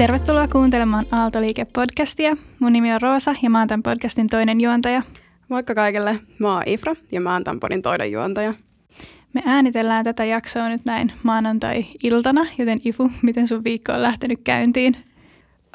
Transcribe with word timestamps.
Tervetuloa 0.00 0.48
kuuntelemaan 0.48 1.06
Aaltoliike-podcastia. 1.06 2.36
Mun 2.58 2.72
nimi 2.72 2.92
on 2.92 3.00
Roosa 3.00 3.34
ja 3.42 3.50
mä 3.50 3.58
oon 3.58 3.68
tämän 3.68 3.82
podcastin 3.82 4.26
toinen 4.26 4.60
juontaja. 4.60 5.02
Moikka 5.48 5.74
kaikille, 5.74 6.18
mä 6.38 6.54
oon 6.54 6.62
Ifra 6.66 6.94
ja 7.12 7.20
mä 7.20 7.32
oon 7.32 7.44
tämän 7.44 7.60
podin 7.60 7.82
toinen 7.82 8.12
juontaja. 8.12 8.54
Me 9.32 9.42
äänitellään 9.46 10.04
tätä 10.04 10.24
jaksoa 10.24 10.68
nyt 10.68 10.84
näin 10.84 11.12
maanantai-iltana, 11.22 12.46
joten 12.58 12.80
Ifu, 12.84 13.10
miten 13.22 13.48
sun 13.48 13.64
viikko 13.64 13.92
on 13.92 14.02
lähtenyt 14.02 14.40
käyntiin? 14.44 14.96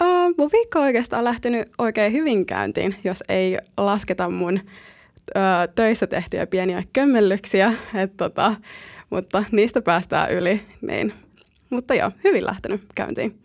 Uh, 0.02 0.36
mun 0.38 0.50
viikko 0.54 0.80
on 0.80 0.86
oikeastaan 0.86 1.24
lähtenyt 1.24 1.70
oikein 1.78 2.14
hyvin 2.14 2.46
käyntiin, 2.46 2.96
jos 3.04 3.24
ei 3.30 3.58
lasketa 3.78 4.30
mun 4.30 4.54
uh, 4.56 5.74
töissä 5.76 6.08
tehtyjä 6.08 6.48
pieniä 6.48 6.84
kömmellyksiä, 6.94 7.74
Et, 7.96 8.18
tota, 8.18 8.56
mutta 9.10 9.44
niistä 9.52 9.82
päästään 9.82 10.32
yli. 10.32 10.62
Niin. 10.82 11.14
Mutta 11.70 11.94
joo, 11.94 12.12
hyvin 12.24 12.46
lähtenyt 12.46 12.82
käyntiin. 12.96 13.45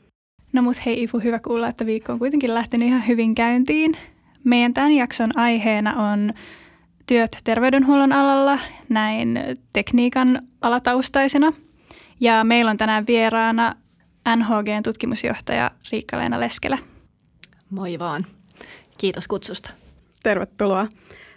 No 0.52 0.62
mut 0.62 0.86
hei 0.86 1.02
Ifu, 1.02 1.18
hyvä 1.18 1.38
kuulla, 1.38 1.68
että 1.68 1.86
viikko 1.86 2.12
on 2.12 2.18
kuitenkin 2.18 2.54
lähtenyt 2.54 2.88
ihan 2.88 3.06
hyvin 3.06 3.34
käyntiin. 3.34 3.96
Meidän 4.45 4.74
tämän 4.74 4.92
jakson 4.92 5.38
aiheena 5.38 6.12
on 6.12 6.32
työt 7.06 7.38
terveydenhuollon 7.45 8.12
alalla, 8.12 8.59
näin 8.88 9.38
tekniikan 9.73 10.42
alataustaisena. 10.60 11.52
Ja 12.20 12.45
meillä 12.45 12.70
on 12.70 12.76
tänään 12.76 13.06
vieraana 13.06 13.74
NHGn 14.36 14.82
tutkimusjohtaja 14.84 15.70
Riikka-Leena 15.90 16.40
Leskelä. 16.40 16.78
Moi 17.70 17.98
vaan. 17.98 18.26
Kiitos 18.98 19.28
kutsusta. 19.28 19.70
Tervetuloa. 20.23 20.87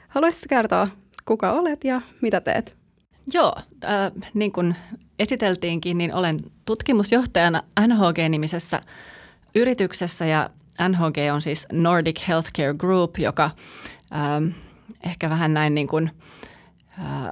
Haluaisitko 0.07 0.45
kertoa, 0.49 0.87
kuka 1.25 1.51
olet 1.51 1.83
ja 1.83 2.01
mitä 2.21 2.41
teet? 2.41 2.82
Joo, 3.33 3.55
äh, 3.85 4.11
niin 4.33 4.51
kuin 4.51 4.75
esiteltiinkin, 5.19 5.97
niin 5.97 6.15
olen 6.15 6.39
tutkimusjohtajana 6.65 7.63
NHG-nimisessä 7.87 8.81
yrityksessä 9.55 10.25
ja 10.25 10.49
NHG 10.89 11.17
on 11.33 11.41
siis 11.41 11.67
Nordic 11.71 12.27
Healthcare 12.27 12.73
Group, 12.73 13.17
joka 13.17 13.43
äh, 13.43 14.55
ehkä 15.03 15.29
vähän 15.29 15.53
näin 15.53 15.75
niin 15.75 15.87
kuin, 15.87 16.11
äh, 16.99 17.29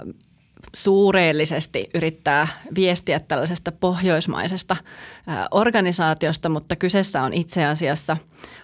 suureellisesti 0.75 1.89
yrittää 1.93 2.47
viestiä 2.75 3.19
tällaisesta 3.19 3.71
pohjoismaisesta 3.71 4.77
organisaatiosta, 5.51 6.49
mutta 6.49 6.75
kyseessä 6.75 7.21
on 7.23 7.33
itse 7.33 7.65
asiassa 7.65 8.17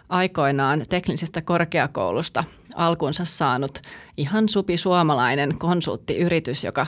aikoinaan 0.10 0.84
teknisestä 0.90 1.42
korkeakoulusta 1.42 2.44
alkunsa 2.76 3.26
saanut 3.26 3.82
ihan 4.18 4.50
supi 4.50 4.78
suomalainen 4.78 5.58
konsulttiyritys, 5.58 6.64
joka 6.64 6.86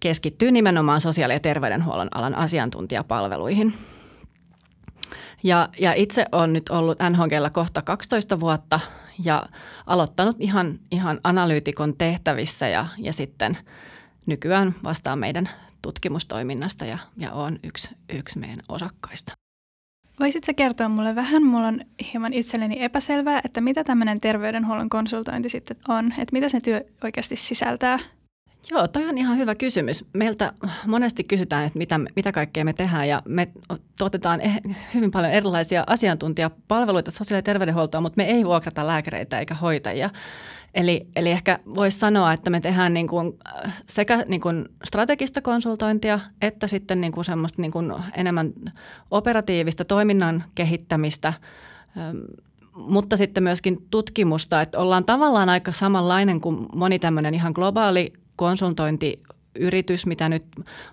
keskittyy 0.00 0.50
nimenomaan 0.50 1.00
sosiaali- 1.00 1.32
ja 1.32 1.40
terveydenhuollon 1.40 2.08
alan 2.14 2.34
asiantuntijapalveluihin. 2.34 3.74
Ja, 5.42 5.68
ja 5.78 5.92
itse 5.92 6.26
olen 6.32 6.52
nyt 6.52 6.68
ollut 6.68 6.98
NHGlla 7.10 7.50
kohta 7.50 7.82
12 7.82 8.40
vuotta 8.40 8.80
ja 9.24 9.42
aloittanut 9.86 10.36
ihan, 10.40 10.78
ihan 10.90 11.20
analyytikon 11.24 11.96
tehtävissä 11.96 12.68
ja, 12.68 12.86
ja 12.98 13.12
sitten– 13.12 13.58
nykyään 14.26 14.74
vastaan 14.84 15.18
meidän 15.18 15.48
tutkimustoiminnasta 15.82 16.84
ja, 16.84 16.98
ja 17.16 17.32
on 17.32 17.58
yksi, 17.62 17.90
yksi 18.08 18.38
meidän 18.38 18.62
osakkaista. 18.68 19.32
Voisitko 20.20 20.52
kertoa 20.56 20.88
mulle 20.88 21.14
vähän, 21.14 21.42
mulla 21.42 21.66
on 21.66 21.80
hieman 22.12 22.32
itselleni 22.32 22.82
epäselvää, 22.82 23.40
että 23.44 23.60
mitä 23.60 23.84
tämmöinen 23.84 24.20
terveydenhuollon 24.20 24.88
konsultointi 24.88 25.48
sitten 25.48 25.76
on, 25.88 26.06
että 26.06 26.32
mitä 26.32 26.48
se 26.48 26.60
työ 26.60 26.84
oikeasti 27.04 27.36
sisältää? 27.36 27.98
Joo, 28.70 28.88
toi 28.88 29.08
on 29.08 29.18
ihan 29.18 29.38
hyvä 29.38 29.54
kysymys. 29.54 30.04
Meiltä 30.12 30.52
monesti 30.86 31.24
kysytään, 31.24 31.64
että 31.64 31.78
mitä, 31.78 32.00
mitä 32.16 32.32
kaikkea 32.32 32.64
me 32.64 32.72
tehdään 32.72 33.08
ja 33.08 33.22
me 33.28 33.48
tuotetaan 33.98 34.40
eh, 34.40 34.60
hyvin 34.94 35.10
paljon 35.10 35.32
erilaisia 35.32 35.84
asiantuntijapalveluita 35.86 37.10
sosiaali- 37.10 37.38
ja 37.38 37.42
terveydenhuoltoa, 37.42 38.00
mutta 38.00 38.16
me 38.16 38.24
ei 38.24 38.44
vuokrata 38.44 38.86
lääkäreitä 38.86 39.38
eikä 39.38 39.54
hoitajia. 39.54 40.10
Eli, 40.74 41.06
eli 41.16 41.30
ehkä 41.30 41.58
voisi 41.74 41.98
sanoa, 41.98 42.32
että 42.32 42.50
me 42.50 42.60
tehdään 42.60 42.94
niin 42.94 43.08
kuin 43.08 43.32
sekä 43.86 44.24
niin 44.28 44.40
kuin 44.40 44.68
strategista 44.84 45.40
konsultointia 45.40 46.20
että 46.42 46.66
sitten 46.66 47.00
niin 47.00 47.12
kuin 47.12 47.24
semmoista 47.24 47.62
niin 47.62 47.72
kuin 47.72 47.92
enemmän 48.16 48.52
operatiivista 49.10 49.84
toiminnan 49.84 50.44
kehittämistä, 50.54 51.32
mutta 52.74 53.16
sitten 53.16 53.42
myöskin 53.42 53.86
tutkimusta, 53.90 54.60
että 54.60 54.78
ollaan 54.78 55.04
tavallaan 55.04 55.48
aika 55.48 55.72
samanlainen 55.72 56.40
kuin 56.40 56.66
moni 56.74 56.98
tämmöinen 56.98 57.34
ihan 57.34 57.52
globaali 57.54 58.12
konsultointiyritys, 58.42 60.06
mitä 60.06 60.28
nyt 60.28 60.44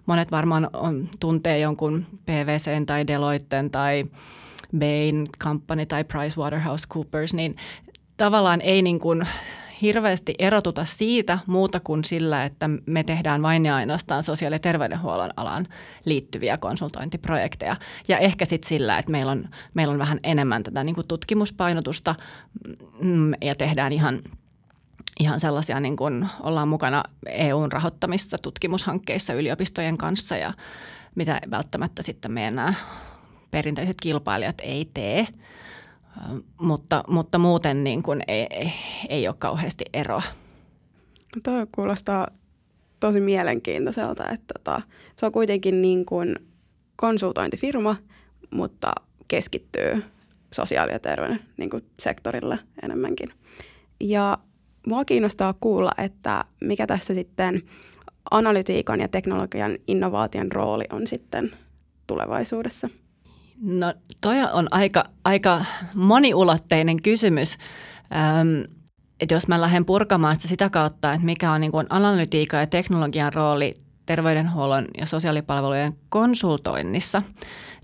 monet 0.06 0.32
varmaan 0.32 0.70
on, 0.74 1.10
tuntee 1.20 1.60
jonkun 1.60 2.06
PVC 2.26 2.86
tai 2.86 3.08
Deloitten 3.08 3.72
tai 3.72 4.06
Bain 4.80 5.28
Company 5.40 5.86
tai 5.86 6.04
PricewaterhouseCoopers, 6.04 7.34
niin 7.34 7.56
tavallaan 8.18 8.62
ei 8.62 8.82
niin 8.82 9.00
kuin 9.00 9.28
hirveästi 9.82 10.36
erotuta 10.40 10.86
siitä 10.86 11.40
muuta 11.46 11.80
kuin 11.80 12.04
sillä, 12.04 12.46
että 12.46 12.70
me 12.86 13.04
tehdään 13.04 13.42
vain 13.42 13.66
ja 13.66 13.76
ainoastaan 13.76 14.24
sosiaali- 14.24 14.56
ja 14.56 14.60
terveydenhuollon 14.60 15.32
alan 15.36 15.68
liittyviä 16.06 16.58
konsultointiprojekteja. 16.58 17.76
Ja 18.08 18.18
ehkä 18.18 18.46
sitten 18.46 18.70
sillä, 18.70 18.98
että 18.98 19.12
meillä 19.12 19.32
on, 19.32 19.46
meillä 19.74 19.92
on 19.92 20.00
vähän 20.00 20.20
enemmän 20.24 20.64
tätä 20.64 20.84
niin 20.84 20.96
kuin 20.96 21.08
tutkimuspainotusta 21.08 22.16
mm, 23.02 23.34
ja 23.42 23.56
tehdään 23.56 23.94
ihan 23.94 24.22
ihan 25.20 25.40
sellaisia, 25.40 25.80
niin 25.80 25.96
kuin 25.96 26.28
ollaan 26.40 26.68
mukana 26.68 27.04
EUn 27.26 27.72
rahoittamissa 27.72 28.38
tutkimushankkeissa 28.38 29.34
yliopistojen 29.34 29.98
kanssa 29.98 30.38
ja 30.38 30.54
mitä 31.16 31.42
välttämättä 31.52 32.02
sitten 32.02 32.32
meidän 32.32 32.56
nämä 32.56 32.74
perinteiset 33.52 33.98
kilpailijat 34.02 34.62
ei 34.62 34.90
tee 34.94 35.28
mutta, 36.62 37.04
mutta 37.08 37.38
muuten 37.38 37.84
niin 37.84 38.04
kuin 38.04 38.24
ei, 38.28 38.48
ei, 38.50 38.72
ei 39.10 39.28
ole 39.28 39.36
kauheasti 39.40 39.86
eroa. 39.94 40.24
Tuo 41.44 41.68
kuulostaa 41.72 42.28
tosi 43.00 43.20
mielenkiintoiselta, 43.20 44.30
että 44.30 44.54
tota, 44.54 44.82
se 45.16 45.26
on 45.26 45.32
kuitenkin 45.32 45.82
niin 45.82 46.06
kuin 46.06 46.36
konsultointifirma, 46.96 47.96
mutta 48.52 48.92
keskittyy 49.28 50.04
sosiaali- 50.56 50.92
ja 50.92 51.00
terveyden 51.00 51.40
niin 51.58 51.70
kuin 51.70 51.86
sektorille 52.00 52.60
enemmänkin. 52.84 53.30
Ja 54.00 54.38
mua 54.90 55.06
kiinnostaa 55.06 55.54
kuulla, 55.60 55.92
että 55.98 56.46
mikä 56.62 56.88
tässä 56.88 57.14
sitten 57.14 57.62
analytiikan 58.32 59.00
ja 59.00 59.08
teknologian 59.08 59.78
innovaation 59.88 60.52
rooli 60.52 60.86
on 60.92 61.08
sitten 61.08 61.52
tulevaisuudessa. 62.08 62.90
No 63.62 63.94
toi 64.22 64.36
on 64.54 64.68
aika, 64.72 65.04
aika 65.24 65.66
moniulotteinen 65.94 67.02
kysymys. 67.02 67.58
Öm, 68.42 68.76
että 69.20 69.36
jos 69.36 69.48
mä 69.48 69.62
lähden 69.62 69.86
purkamaan 69.86 70.36
sitä 70.36 70.48
sitä 70.48 70.70
kautta, 70.70 71.14
että 71.14 71.26
mikä 71.26 71.52
on 71.52 71.62
niin 71.62 71.72
kuin 71.72 71.88
analytiikan 71.90 72.60
ja 72.60 72.68
teknologian 72.68 73.34
rooli 73.34 73.74
terveydenhuollon 74.06 74.86
ja 74.98 75.06
sosiaalipalvelujen 75.06 75.94
konsultoinnissa, 76.10 77.24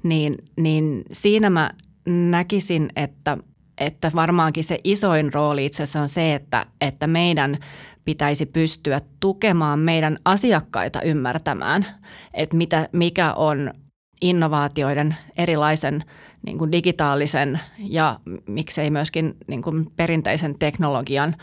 niin, 0.03 0.37
niin 0.57 1.03
siinä 1.11 1.49
mä 1.49 1.72
näkisin, 2.05 2.89
että, 2.95 3.37
että 3.78 4.12
varmaankin 4.16 4.63
se 4.63 4.80
isoin 4.84 5.34
rooli 5.34 5.66
itse 5.66 5.84
asiassa 5.84 6.02
on 6.02 6.09
se, 6.09 6.36
että, 6.36 6.66
että 6.81 7.08
meidän 7.08 7.58
pitäisi 8.06 8.46
pystyä 8.46 9.02
tukemaan 9.19 9.80
meidän 9.80 10.19
asiakkaita 10.25 11.02
ymmärtämään, 11.02 11.85
että 12.34 12.58
mitä, 12.58 12.90
mikä 12.91 13.34
on 13.34 13.74
innovaatioiden, 14.22 15.16
erilaisen 15.38 16.02
niin 16.46 16.58
kuin 16.58 16.72
digitaalisen 16.72 17.59
ja 17.78 18.19
miksei 18.47 18.90
myöskin 18.90 19.38
niin 19.47 19.62
kuin 19.62 19.91
perinteisen 19.96 20.59
teknologian 20.59 21.35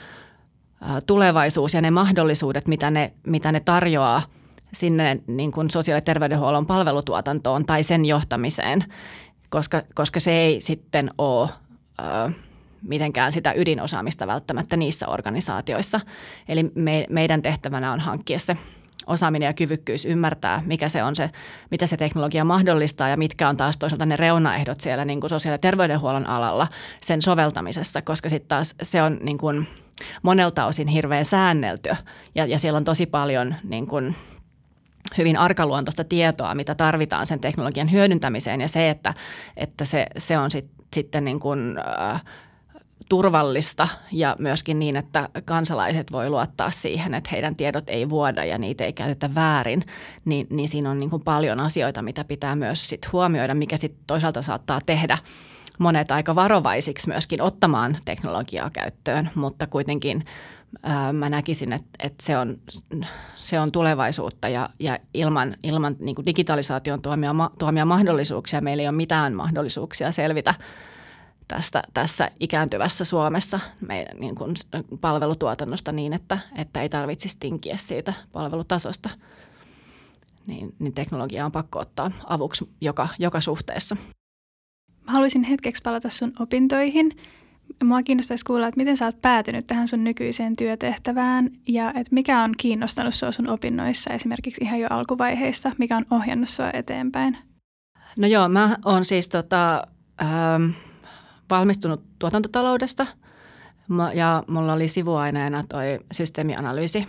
tulevaisuus 1.06 1.74
ja 1.74 1.80
ne 1.80 1.90
mahdollisuudet, 1.90 2.68
mitä 2.68 2.90
ne, 2.90 3.12
mitä 3.26 3.52
ne 3.52 3.60
tarjoaa 3.60 4.22
sinne 4.72 5.20
niin 5.26 5.52
kuin 5.52 5.70
sosiaali- 5.70 5.96
ja 5.96 6.02
terveydenhuollon 6.04 6.66
palvelutuotantoon 6.66 7.64
tai 7.64 7.82
sen 7.82 8.04
johtamiseen, 8.04 8.84
koska, 9.48 9.82
koska 9.94 10.20
se 10.20 10.32
ei 10.32 10.60
sitten 10.60 11.10
ole 11.18 11.48
ö, 12.00 12.32
mitenkään 12.82 13.32
sitä 13.32 13.52
ydinosaamista 13.56 14.26
välttämättä 14.26 14.76
niissä 14.76 15.08
organisaatioissa. 15.08 16.00
Eli 16.48 16.64
me, 16.74 17.06
meidän 17.10 17.42
tehtävänä 17.42 17.92
on 17.92 18.00
hankkia 18.00 18.38
se 18.38 18.56
osaaminen 19.06 19.46
ja 19.46 19.52
kyvykkyys 19.52 20.04
ymmärtää, 20.04 20.62
mikä 20.66 20.88
se 20.88 21.02
on 21.02 21.16
se, 21.16 21.30
mitä 21.70 21.86
se 21.86 21.96
teknologia 21.96 22.44
mahdollistaa 22.44 23.08
ja 23.08 23.16
mitkä 23.16 23.48
on 23.48 23.56
taas 23.56 23.76
toisaalta 23.76 24.06
ne 24.06 24.16
reunaehdot 24.16 24.80
siellä 24.80 25.04
niin 25.04 25.20
kuin 25.20 25.30
sosiaali- 25.30 25.54
ja 25.54 25.58
terveydenhuollon 25.58 26.26
alalla 26.26 26.68
sen 27.00 27.22
soveltamisessa, 27.22 28.02
koska 28.02 28.28
sitten 28.28 28.48
taas 28.48 28.74
se 28.82 29.02
on 29.02 29.18
niin 29.22 29.38
kuin 29.38 29.68
monelta 30.22 30.66
osin 30.66 30.88
hirveän 30.88 31.24
säännelty 31.24 31.90
ja, 32.34 32.46
ja 32.46 32.58
siellä 32.58 32.76
on 32.76 32.84
tosi 32.84 33.06
paljon 33.06 33.54
niin 33.64 33.86
kuin 33.86 34.16
hyvin 35.18 35.36
arkaluontoista 35.36 36.04
tietoa, 36.04 36.54
mitä 36.54 36.74
tarvitaan 36.74 37.26
sen 37.26 37.40
teknologian 37.40 37.92
hyödyntämiseen 37.92 38.60
ja 38.60 38.68
se, 38.68 38.90
että, 38.90 39.14
että 39.56 39.84
se, 39.84 40.06
se 40.18 40.38
on 40.38 40.50
sit, 40.50 40.81
sitten 40.94 41.24
niin 41.24 41.40
kuin, 41.40 41.78
äh, 41.78 42.22
turvallista 43.08 43.88
ja 44.12 44.36
myöskin 44.38 44.78
niin, 44.78 44.96
että 44.96 45.28
kansalaiset 45.44 46.12
voi 46.12 46.30
luottaa 46.30 46.70
siihen, 46.70 47.14
että 47.14 47.30
heidän 47.32 47.56
tiedot 47.56 47.90
ei 47.90 48.08
vuoda 48.08 48.44
ja 48.44 48.58
niitä 48.58 48.84
ei 48.84 48.92
käytetä 48.92 49.34
väärin, 49.34 49.82
niin, 50.24 50.46
niin 50.50 50.68
siinä 50.68 50.90
on 50.90 51.00
niin 51.00 51.10
kuin 51.10 51.22
paljon 51.22 51.60
asioita, 51.60 52.02
mitä 52.02 52.24
pitää 52.24 52.56
myös 52.56 52.88
sit 52.88 53.12
huomioida, 53.12 53.54
mikä 53.54 53.76
sitten 53.76 54.04
toisaalta 54.06 54.42
saattaa 54.42 54.80
tehdä 54.86 55.18
monet 55.78 56.10
aika 56.10 56.34
varovaisiksi 56.34 57.08
myöskin 57.08 57.42
ottamaan 57.42 57.96
teknologiaa 58.04 58.70
käyttöön, 58.70 59.30
mutta 59.34 59.66
kuitenkin 59.66 60.24
mä 61.12 61.28
näkisin, 61.28 61.72
että, 61.72 61.90
että 61.98 62.26
se, 62.26 62.38
on, 62.38 62.58
se 63.34 63.60
on 63.60 63.72
tulevaisuutta 63.72 64.48
ja, 64.48 64.68
ja 64.78 64.98
ilman, 65.14 65.56
ilman 65.62 65.96
niin 65.98 66.14
kuin 66.14 66.26
digitalisaation 66.26 67.02
tuomia, 67.02 67.34
tuomia 67.58 67.84
mahdollisuuksia 67.84 68.60
meillä 68.60 68.80
ei 68.80 68.88
ole 68.88 68.96
mitään 68.96 69.34
mahdollisuuksia 69.34 70.12
selvitä 70.12 70.54
tästä, 71.48 71.82
tässä 71.94 72.30
ikääntyvässä 72.40 73.04
Suomessa 73.04 73.60
meidän 73.80 74.20
niin 74.20 74.34
kuin 74.34 74.54
palvelutuotannosta 75.00 75.92
niin, 75.92 76.12
että, 76.12 76.38
että 76.56 76.82
ei 76.82 76.88
tarvitsisi 76.88 77.36
tinkiä 77.40 77.76
siitä 77.76 78.12
palvelutasosta. 78.32 79.10
Niin, 80.46 80.74
niin 80.78 80.92
teknologia 80.92 81.44
on 81.44 81.52
pakko 81.52 81.78
ottaa 81.78 82.10
avuksi 82.26 82.70
joka, 82.80 83.08
joka 83.18 83.40
suhteessa. 83.40 83.96
Mä 85.06 85.12
haluaisin 85.12 85.44
hetkeksi 85.44 85.82
palata 85.82 86.08
sun 86.08 86.32
opintoihin. 86.40 87.16
Mua 87.84 88.02
kiinnostaisi 88.02 88.44
kuulla, 88.44 88.68
että 88.68 88.78
miten 88.78 88.96
sä 88.96 89.04
oot 89.06 89.22
päätynyt 89.22 89.66
tähän 89.66 89.88
sun 89.88 90.04
nykyiseen 90.04 90.56
työtehtävään 90.56 91.50
ja 91.68 91.88
että 91.88 92.08
mikä 92.10 92.42
on 92.42 92.52
kiinnostanut 92.56 93.14
sua 93.14 93.32
sun 93.32 93.50
opinnoissa 93.50 94.14
esimerkiksi 94.14 94.64
ihan 94.64 94.80
jo 94.80 94.86
alkuvaiheista, 94.90 95.72
mikä 95.78 95.96
on 95.96 96.06
ohjannut 96.10 96.48
sua 96.48 96.70
eteenpäin? 96.72 97.38
No 98.16 98.26
joo, 98.26 98.48
mä 98.48 98.76
oon 98.84 99.04
siis 99.04 99.28
tota, 99.28 99.82
ähm, 100.22 100.70
valmistunut 101.50 102.02
tuotantotaloudesta 102.18 103.06
ja 104.14 104.42
mulla 104.48 104.72
oli 104.72 104.88
sivuaineena 104.88 105.64
toi 105.68 106.00
systeemianalyysi. 106.12 107.08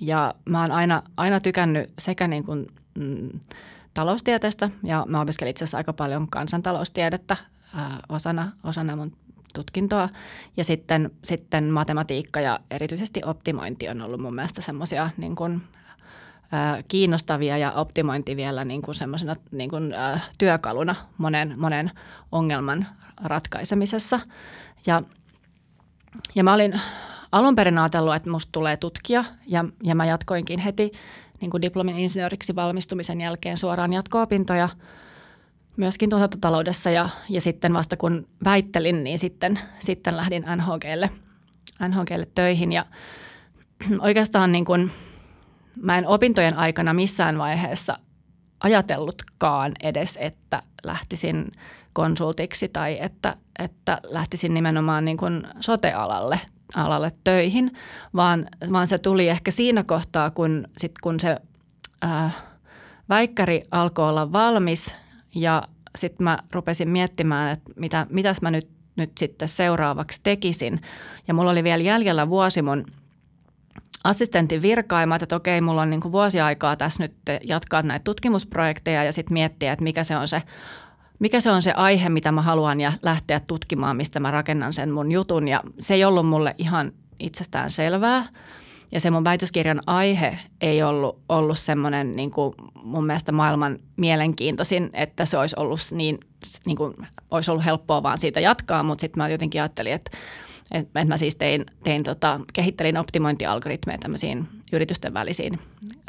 Ja 0.00 0.34
mä 0.44 0.60
oon 0.60 0.70
aina, 0.70 1.02
aina 1.16 1.40
tykännyt 1.40 1.90
sekä 1.98 2.28
niin 2.28 2.44
kuin, 2.44 2.66
mm, 2.98 3.40
taloustieteestä 3.94 4.70
ja 4.84 5.04
mä 5.08 5.20
opiskelin 5.20 5.50
itse 5.50 5.64
asiassa 5.64 5.76
aika 5.76 5.92
paljon 5.92 6.28
kansantaloustiedettä 6.30 7.36
ää, 7.74 7.98
osana, 8.08 8.52
osana 8.64 8.96
mun 8.96 9.12
tutkintoa. 9.54 10.08
Ja 10.56 10.64
sitten, 10.64 11.10
sitten 11.24 11.64
matematiikka 11.64 12.40
ja 12.40 12.60
erityisesti 12.70 13.20
optimointi 13.24 13.88
on 13.88 14.02
ollut 14.02 14.20
mun 14.20 14.34
mielestä 14.34 14.60
semmoisia 14.60 15.10
niin 15.16 15.36
kuin, 15.36 15.62
kiinnostavia 16.88 17.58
ja 17.58 17.72
optimointi 17.72 18.36
vielä 18.36 18.64
niin 18.64 18.82
kuin 18.82 18.94
semmoisena 18.94 19.36
niin 19.50 19.70
kuin, 19.70 19.92
ä, 19.92 20.20
työkaluna 20.38 20.94
monen, 21.18 21.54
monen 21.56 21.90
ongelman 22.32 22.86
ratkaisemisessa. 23.24 24.20
Ja, 24.86 25.02
ja 26.34 26.44
mä 26.44 26.54
olin 26.54 26.80
alun 27.32 27.56
perin 27.56 27.78
ajatellut, 27.78 28.14
että 28.14 28.30
musta 28.30 28.52
tulee 28.52 28.76
tutkija 28.76 29.24
ja, 29.46 29.64
ja 29.82 29.94
mä 29.94 30.06
jatkoinkin 30.06 30.58
heti 30.58 30.92
niin 31.40 31.50
kuin 31.50 31.62
diplomin 31.62 31.98
insinööriksi 31.98 32.54
valmistumisen 32.54 33.20
jälkeen 33.20 33.56
suoraan 33.56 33.92
jatko-opintoja 33.92 34.68
myöskin 35.78 36.10
tuotantotaloudessa 36.10 36.90
ja, 36.90 37.08
ja 37.28 37.40
sitten 37.40 37.72
vasta 37.72 37.96
kun 37.96 38.28
väittelin, 38.44 39.04
niin 39.04 39.18
sitten, 39.18 39.58
sitten 39.78 40.16
lähdin 40.16 40.44
NHGlle, 40.56 41.10
NHGlle 41.88 42.28
töihin. 42.34 42.72
Ja 42.72 42.84
oikeastaan 44.00 44.52
niin 44.52 44.64
kuin, 44.64 44.90
mä 45.82 45.98
en 45.98 46.06
opintojen 46.06 46.56
aikana 46.56 46.94
missään 46.94 47.38
vaiheessa 47.38 47.98
ajatellutkaan 48.60 49.72
edes, 49.82 50.18
että 50.20 50.62
lähtisin 50.84 51.46
konsultiksi 51.92 52.68
tai 52.68 52.98
että, 53.00 53.36
että 53.58 54.00
lähtisin 54.04 54.54
nimenomaan 54.54 55.04
niin 55.04 55.16
kuin 55.16 55.46
sote-alalle 55.60 56.40
alalle 56.74 57.12
töihin, 57.24 57.72
vaan, 58.14 58.46
vaan 58.72 58.86
se 58.86 58.98
tuli 58.98 59.28
ehkä 59.28 59.50
siinä 59.50 59.84
kohtaa, 59.86 60.30
kun, 60.30 60.68
sit 60.78 60.92
kun 61.02 61.20
se 61.20 61.36
äh, 62.04 62.36
väikkäri 63.08 63.62
alkoi 63.70 64.08
olla 64.08 64.32
valmis 64.32 64.94
ja 65.34 65.62
sitten 65.96 66.24
mä 66.24 66.38
rupesin 66.52 66.88
miettimään, 66.88 67.52
että 67.52 67.70
mitä, 67.76 68.06
mitäs 68.10 68.42
mä 68.42 68.50
nyt, 68.50 68.68
nyt 68.96 69.18
sitten 69.18 69.48
seuraavaksi 69.48 70.20
tekisin. 70.22 70.80
Ja 71.28 71.34
mulla 71.34 71.50
oli 71.50 71.64
vielä 71.64 71.82
jäljellä 71.82 72.28
vuosi 72.28 72.62
mun 72.62 72.84
assistentin 74.04 74.62
virkaa 74.62 75.00
ja 75.00 75.16
että 75.22 75.36
okei, 75.36 75.60
mulla 75.60 75.82
on 75.82 75.90
niin 75.90 76.00
kuin 76.00 76.12
vuosi 76.12 76.40
aikaa 76.40 76.76
tässä 76.76 77.02
nyt 77.02 77.14
jatkaa 77.44 77.82
näitä 77.82 78.04
tutkimusprojekteja 78.04 79.04
ja 79.04 79.12
sitten 79.12 79.32
miettiä, 79.32 79.72
että 79.72 79.82
mikä 79.82 80.04
se 80.04 80.16
on 80.16 80.28
se 80.28 80.42
mikä 81.18 81.40
se 81.40 81.50
on 81.50 81.62
se 81.62 81.72
aihe, 81.72 82.08
mitä 82.08 82.32
mä 82.32 82.42
haluan 82.42 82.80
ja 82.80 82.92
lähteä 83.02 83.40
tutkimaan, 83.40 83.96
mistä 83.96 84.20
mä 84.20 84.30
rakennan 84.30 84.72
sen 84.72 84.90
mun 84.90 85.12
jutun. 85.12 85.48
Ja 85.48 85.62
se 85.78 85.94
ei 85.94 86.04
ollut 86.04 86.26
mulle 86.26 86.54
ihan 86.58 86.92
itsestään 87.18 87.70
selvää. 87.70 88.26
Ja 88.92 89.00
se 89.00 89.10
mun 89.10 89.24
väitöskirjan 89.24 89.80
aihe 89.86 90.38
ei 90.60 90.82
ollut, 90.82 91.18
ollut 91.28 91.58
semmoinen 91.58 92.16
niin 92.16 92.30
kuin 92.30 92.54
mun 92.82 93.06
mielestä 93.06 93.32
maailman 93.32 93.78
mielenkiintoisin, 93.96 94.90
että 94.92 95.24
se 95.24 95.38
olisi 95.38 95.56
ollut 95.58 95.80
niin, 95.92 96.18
niin 96.66 96.76
kuin, 96.76 96.94
olisi 97.30 97.50
ollut 97.50 97.64
helppoa 97.64 98.02
vaan 98.02 98.18
siitä 98.18 98.40
jatkaa, 98.40 98.82
mutta 98.82 99.00
sitten 99.00 99.22
mä 99.22 99.28
jotenkin 99.28 99.60
ajattelin, 99.60 99.92
että, 99.92 100.10
että 100.70 101.04
mä 101.04 101.16
siis 101.16 101.36
tein, 101.36 101.66
tein 101.84 102.02
tota, 102.02 102.40
kehittelin 102.52 102.98
optimointialgoritmeja 102.98 103.98
tämmöisiin 103.98 104.48
yritysten 104.72 105.14
välisiin 105.14 105.58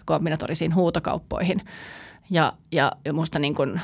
kombinatorisiin 0.06 0.76
huutokauppoihin. 0.76 1.58
Ja, 2.30 2.54
ja, 2.72 2.92
ja 3.06 3.14
musta 3.14 3.40
niin 3.40 3.56
kuin 3.56 3.81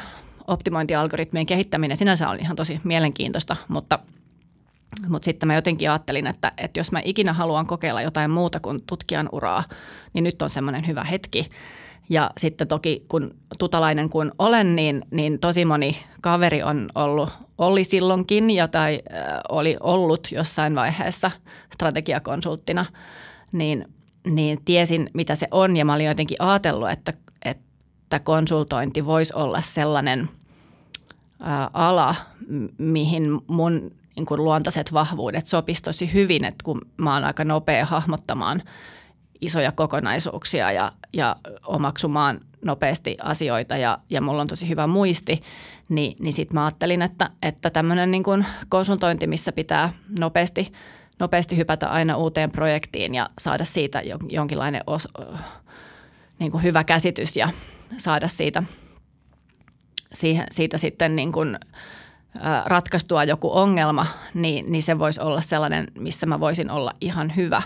optimointialgoritmien 0.47 1.45
kehittäminen 1.45 1.97
sinänsä 1.97 2.29
on 2.29 2.39
ihan 2.39 2.55
tosi 2.55 2.79
mielenkiintoista, 2.83 3.55
mutta, 3.67 3.99
mutta 5.07 5.25
sitten 5.25 5.47
mä 5.47 5.55
jotenkin 5.55 5.89
ajattelin, 5.89 6.27
että, 6.27 6.51
että 6.57 6.79
jos 6.79 6.91
mä 6.91 7.01
ikinä 7.05 7.33
haluan 7.33 7.67
kokeilla 7.67 8.01
jotain 8.01 8.31
muuta 8.31 8.59
kuin 8.59 8.83
tutkijan 8.87 9.29
uraa, 9.31 9.63
niin 10.13 10.23
nyt 10.23 10.41
on 10.41 10.49
semmoinen 10.49 10.87
hyvä 10.87 11.03
hetki. 11.03 11.45
Ja 12.09 12.31
sitten 12.37 12.67
toki 12.67 13.05
kun 13.07 13.31
tutalainen 13.59 14.09
kun 14.09 14.31
olen, 14.39 14.75
niin, 14.75 15.05
niin 15.11 15.39
tosi 15.39 15.65
moni 15.65 15.97
kaveri 16.21 16.63
on 16.63 16.89
ollut, 16.95 17.29
oli 17.57 17.83
silloinkin 17.83 18.49
ja 18.49 18.67
tai 18.67 19.01
äh, 19.13 19.39
oli 19.49 19.77
ollut 19.79 20.27
jossain 20.31 20.75
vaiheessa 20.75 21.31
strategiakonsulttina, 21.73 22.85
niin, 23.51 23.85
niin 24.27 24.59
tiesin 24.65 25.09
mitä 25.13 25.35
se 25.35 25.47
on 25.51 25.77
ja 25.77 25.85
mä 25.85 25.93
olin 25.93 26.05
jotenkin 26.05 26.41
ajatellut, 26.41 26.89
että, 26.89 27.13
että 27.45 28.19
konsultointi 28.19 29.05
voisi 29.05 29.33
olla 29.35 29.61
sellainen 29.61 30.29
ää, 31.41 31.69
ala, 31.73 32.15
mihin 32.77 33.41
mun 33.47 33.91
niin 34.15 34.25
kuin 34.25 34.43
luontaiset 34.43 34.93
vahvuudet 34.93 35.47
sopisi 35.47 35.83
tosi 35.83 36.13
hyvin, 36.13 36.45
että 36.45 36.63
kun 36.63 36.81
mä 36.97 37.13
oon 37.13 37.23
aika 37.23 37.45
nopea 37.45 37.85
hahmottamaan 37.85 38.61
isoja 39.41 39.71
kokonaisuuksia 39.71 40.71
ja, 40.71 40.91
ja 41.13 41.35
omaksumaan 41.67 42.41
nopeasti 42.65 43.17
asioita 43.21 43.77
ja, 43.77 43.97
ja 44.09 44.21
mulla 44.21 44.41
on 44.41 44.47
tosi 44.47 44.69
hyvä 44.69 44.87
muisti, 44.87 45.41
niin, 45.89 46.17
niin 46.19 46.33
sitten 46.33 46.55
mä 46.55 46.65
ajattelin, 46.65 47.01
että, 47.01 47.29
että 47.41 47.69
tämmöinen 47.69 48.11
niin 48.11 48.23
konsultointi, 48.69 49.27
missä 49.27 49.51
pitää 49.51 49.93
nopeasti, 50.19 50.71
nopeasti 51.19 51.57
hypätä 51.57 51.89
aina 51.89 52.17
uuteen 52.17 52.51
projektiin 52.51 53.15
ja 53.15 53.29
saada 53.39 53.65
siitä 53.65 54.01
jonkinlainen 54.29 54.83
os, 54.87 55.07
niin 56.39 56.51
kuin 56.51 56.63
hyvä 56.63 56.83
käsitys 56.83 57.37
ja 57.37 57.49
saada 57.97 58.27
siitä, 58.27 58.63
siitä 60.51 60.77
sitten 60.77 61.15
niin 61.15 61.31
kuin, 61.31 61.59
ratkaistua 62.65 63.23
joku 63.23 63.57
ongelma, 63.57 64.05
niin, 64.33 64.71
niin 64.71 64.83
se 64.83 64.99
voisi 64.99 65.21
olla 65.21 65.41
sellainen, 65.41 65.87
missä 65.99 66.25
mä 66.25 66.39
voisin 66.39 66.71
olla 66.71 66.93
ihan 67.01 67.35
hyvä. 67.35 67.61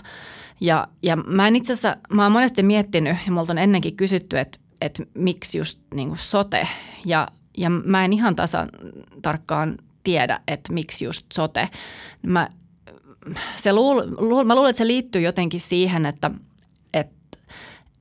Ja, 0.60 0.88
ja 1.02 1.16
mä 1.16 1.48
en 1.48 1.56
itse 1.56 1.72
asiassa, 1.72 1.96
mä 2.12 2.22
oon 2.22 2.32
monesti 2.32 2.62
miettinyt 2.62 3.16
ja 3.26 3.32
multa 3.32 3.52
on 3.52 3.58
ennenkin 3.58 3.96
kysytty, 3.96 4.38
että, 4.38 4.58
että 4.80 5.02
miksi 5.14 5.58
just 5.58 5.80
niin 5.94 6.08
kuin 6.08 6.18
sote. 6.18 6.68
Ja, 7.06 7.28
ja 7.56 7.70
mä 7.70 8.04
en 8.04 8.12
ihan 8.12 8.36
tasan 8.36 8.68
tarkkaan 9.22 9.78
tiedä, 10.02 10.40
että 10.48 10.72
miksi 10.72 11.04
just 11.04 11.26
sote. 11.32 11.68
Mä, 12.22 12.48
se 13.56 13.72
luul, 13.72 14.02
luul, 14.18 14.44
mä 14.44 14.54
luulen, 14.54 14.70
että 14.70 14.78
se 14.78 14.86
liittyy 14.86 15.22
jotenkin 15.22 15.60
siihen, 15.60 16.06
että– 16.06 16.30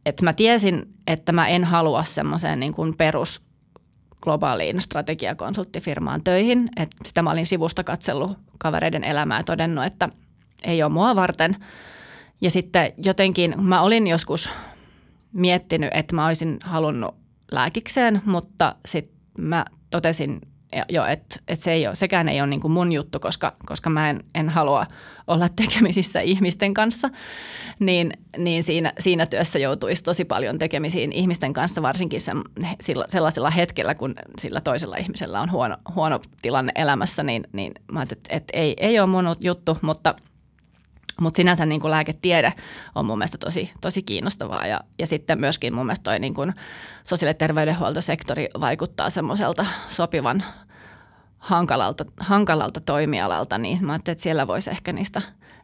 että 0.05 0.23
mä 0.23 0.33
tiesin, 0.33 0.93
että 1.07 1.31
mä 1.31 1.47
en 1.47 1.63
halua 1.63 2.03
semmoiseen 2.03 2.59
niin 2.59 2.73
kuin 2.73 2.97
perus 2.97 3.41
globaaliin 4.21 4.81
strategiakonsulttifirmaan 4.81 6.23
töihin. 6.23 6.69
Et 6.77 6.89
sitä 7.05 7.21
mä 7.21 7.31
olin 7.31 7.45
sivusta 7.45 7.83
katsellut 7.83 8.39
kavereiden 8.57 9.03
elämää 9.03 9.39
ja 9.39 9.43
todennut, 9.43 9.85
että 9.85 10.09
ei 10.63 10.83
ole 10.83 10.91
mua 10.91 11.15
varten. 11.15 11.55
Ja 12.41 12.51
sitten 12.51 12.93
jotenkin 13.03 13.63
mä 13.63 13.81
olin 13.81 14.07
joskus 14.07 14.49
miettinyt, 15.33 15.89
että 15.93 16.15
mä 16.15 16.27
olisin 16.27 16.57
halunnut 16.63 17.15
lääkikseen, 17.51 18.21
mutta 18.25 18.75
sitten 18.85 19.45
mä 19.45 19.65
totesin 19.89 20.41
jo, 20.89 21.05
että, 21.05 21.35
että 21.47 21.63
se 21.63 21.71
ei 21.71 21.87
ole, 21.87 21.95
sekään 21.95 22.29
ei 22.29 22.41
ole 22.41 22.49
niin 22.49 22.59
kuin 22.59 22.71
mun 22.71 22.91
juttu, 22.91 23.19
koska, 23.19 23.53
koska 23.65 23.89
mä 23.89 24.09
en, 24.09 24.23
en 24.35 24.49
halua 24.49 24.85
olla 25.27 25.49
tekemisissä 25.55 26.19
ihmisten 26.19 26.73
kanssa, 26.73 27.09
niin, 27.79 28.13
niin 28.37 28.63
siinä, 28.63 28.93
siinä 28.99 29.25
työssä 29.25 29.59
joutuisi 29.59 30.03
tosi 30.03 30.25
paljon 30.25 30.59
tekemisiin 30.59 31.11
ihmisten 31.11 31.53
kanssa, 31.53 31.81
varsinkin 31.81 32.21
se, 32.21 32.31
sillä, 32.81 33.05
sellaisella 33.07 33.49
hetkellä, 33.49 33.95
kun 33.95 34.15
sillä 34.39 34.61
toisella 34.61 34.95
ihmisellä 34.95 35.41
on 35.41 35.51
huono, 35.51 35.77
huono 35.95 36.19
tilanne 36.41 36.71
elämässä, 36.75 37.23
niin, 37.23 37.43
niin 37.53 37.73
mä 37.91 37.99
ajattelin, 37.99 38.21
että, 38.21 38.35
että 38.35 38.57
ei, 38.57 38.73
ei 38.77 38.99
ole 38.99 39.07
mun 39.07 39.35
juttu, 39.39 39.77
mutta– 39.81 40.15
mutta 41.19 41.37
sinänsä 41.37 41.65
niin 41.65 41.81
kuin 41.81 41.91
lääketiede 41.91 42.53
on 42.95 43.05
mun 43.05 43.17
mielestä 43.17 43.37
tosi, 43.37 43.71
tosi 43.81 44.01
kiinnostavaa 44.01 44.67
ja, 44.67 44.79
ja 44.99 45.07
sitten 45.07 45.39
myöskin 45.39 45.75
mun 45.75 45.85
mielestä 45.85 46.03
toi 46.03 46.19
niin 46.19 46.33
kuin 46.33 46.53
sosiaali- 47.03 47.29
ja 47.29 47.33
terveydenhuoltosektori 47.33 48.49
vaikuttaa 48.59 49.09
semmoiselta 49.09 49.65
sopivan 49.87 50.43
hankalalta, 51.37 52.05
hankalalta 52.19 52.81
toimialalta, 52.81 53.57
niin 53.57 53.85
mä 53.85 53.91
ajattelin, 53.91 54.13
että 54.13 54.23
siellä 54.23 54.47
voisi 54.47 54.69
ehkä 54.69 54.93
niistä, 54.93 55.21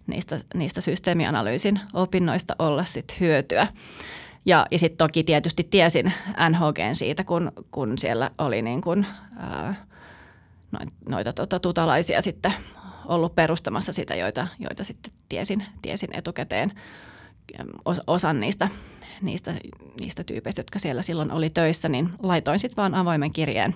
niistä, 0.07 0.39
niistä 0.53 0.81
systeemianalyysin 0.81 1.79
opinnoista 1.93 2.55
olla 2.59 2.83
sit 2.83 3.19
hyötyä. 3.19 3.67
Ja, 4.45 4.65
ja 4.71 4.79
sitten 4.79 4.97
toki 4.97 5.23
tietysti 5.23 5.63
tiesin 5.63 6.13
NHGn 6.49 6.95
siitä, 6.95 7.23
kun, 7.23 7.51
kun 7.71 7.97
siellä 7.97 8.31
oli 8.37 8.61
niin 8.61 8.81
kun, 8.81 9.05
ää, 9.37 9.75
noita 11.09 11.33
tota, 11.33 11.59
tutalaisia 11.59 12.21
sitten 12.21 12.53
ollut 13.07 13.35
perustamassa 13.35 13.93
sitä, 13.93 14.15
joita, 14.15 14.47
joita 14.59 14.83
sitten 14.83 15.13
tiesin, 15.29 15.65
tiesin 15.81 16.09
etukäteen 16.13 16.71
osan 18.07 18.39
niistä, 18.39 18.69
niistä, 19.21 19.53
niistä 19.99 20.23
tyypeistä, 20.23 20.59
jotka 20.59 20.79
siellä 20.79 21.01
silloin 21.01 21.31
oli 21.31 21.49
töissä, 21.49 21.89
niin 21.89 22.09
laitoin 22.23 22.59
sitten 22.59 22.75
vaan 22.77 22.95
avoimen 22.95 23.33
kirjeen, 23.33 23.75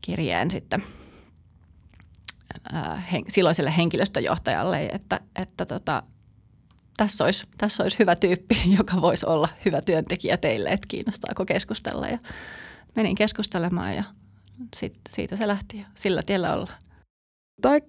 kirjeen 0.00 0.50
sitten 0.50 0.82
ää, 2.72 2.96
hen, 3.12 3.24
silloiselle 3.28 3.76
henkilöstöjohtajalle, 3.76 4.86
että, 4.86 5.20
että 5.36 5.66
tota, 5.66 6.02
tässä, 6.96 7.24
olisi, 7.24 7.46
tässä 7.58 7.82
olisi 7.82 7.98
hyvä 7.98 8.16
tyyppi, 8.16 8.62
joka 8.78 9.00
voisi 9.00 9.26
olla 9.26 9.48
hyvä 9.64 9.80
työntekijä 9.80 10.36
teille, 10.36 10.68
että 10.68 10.86
kiinnostaako 10.88 11.44
keskustella. 11.44 12.08
Ja 12.08 12.18
menin 12.96 13.14
keskustelemaan 13.14 13.96
ja 13.96 14.04
sit, 14.76 15.00
siitä 15.10 15.36
se 15.36 15.46
lähti 15.46 15.78
ja 15.78 15.86
sillä 15.94 16.22
tiellä 16.22 16.54
ollaan. 16.54 16.78
Toi 17.62 17.80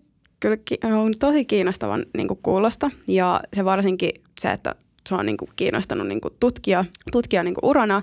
kyllä 0.42 0.58
on 1.02 1.14
tosi 1.20 1.46
kiinnostavan 1.46 2.06
niin 2.18 2.28
kuin 2.28 2.40
kuulosta 2.44 2.92
ja 3.08 3.40
se 3.54 3.66
varsinkin 3.66 4.12
se, 4.40 4.52
että 4.52 4.76
se 5.10 5.16
on 5.16 5.26
niin 5.26 5.38
kuin 5.38 5.50
kiinnostanut 5.56 6.08
niin 6.08 6.22
kuin 6.22 6.34
tutkija, 6.40 6.86
tutkija 7.12 7.44
niin 7.44 7.54
kuin 7.54 7.66
urana 7.66 8.02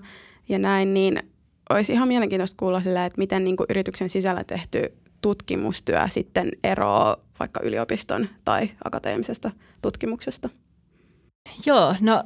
ja 0.49 0.59
näin, 0.59 0.95
niin 0.95 1.23
olisi 1.71 1.93
ihan 1.93 2.09
mielenkiintoista 2.09 2.57
kuulla 2.57 2.81
sille, 2.81 3.07
että 3.07 3.19
miten 3.19 3.45
niin 3.45 3.57
kuin 3.57 3.67
yrityksen 3.71 4.11
sisällä 4.11 4.45
tehty 4.45 4.83
tutkimustyö 5.21 6.09
sitten 6.09 6.51
eroaa 6.65 7.17
vaikka 7.41 7.61
yliopiston 7.63 8.29
tai 8.45 8.71
akateemisesta 8.85 9.51
tutkimuksesta. 9.83 10.49
Joo, 11.67 11.95
no 12.01 12.25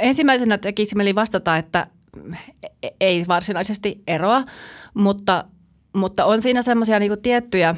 ensimmäisenä 0.00 0.58
tekisi 0.58 0.94
mieli 0.94 1.14
vastata, 1.14 1.56
että 1.56 1.86
ei 3.00 3.24
varsinaisesti 3.28 4.02
eroa, 4.06 4.44
mutta, 4.94 5.44
mutta 5.92 6.24
on 6.24 6.42
siinä 6.42 6.62
semmoisia 6.62 6.98
niinku 6.98 7.16
tiettyjä, 7.16 7.76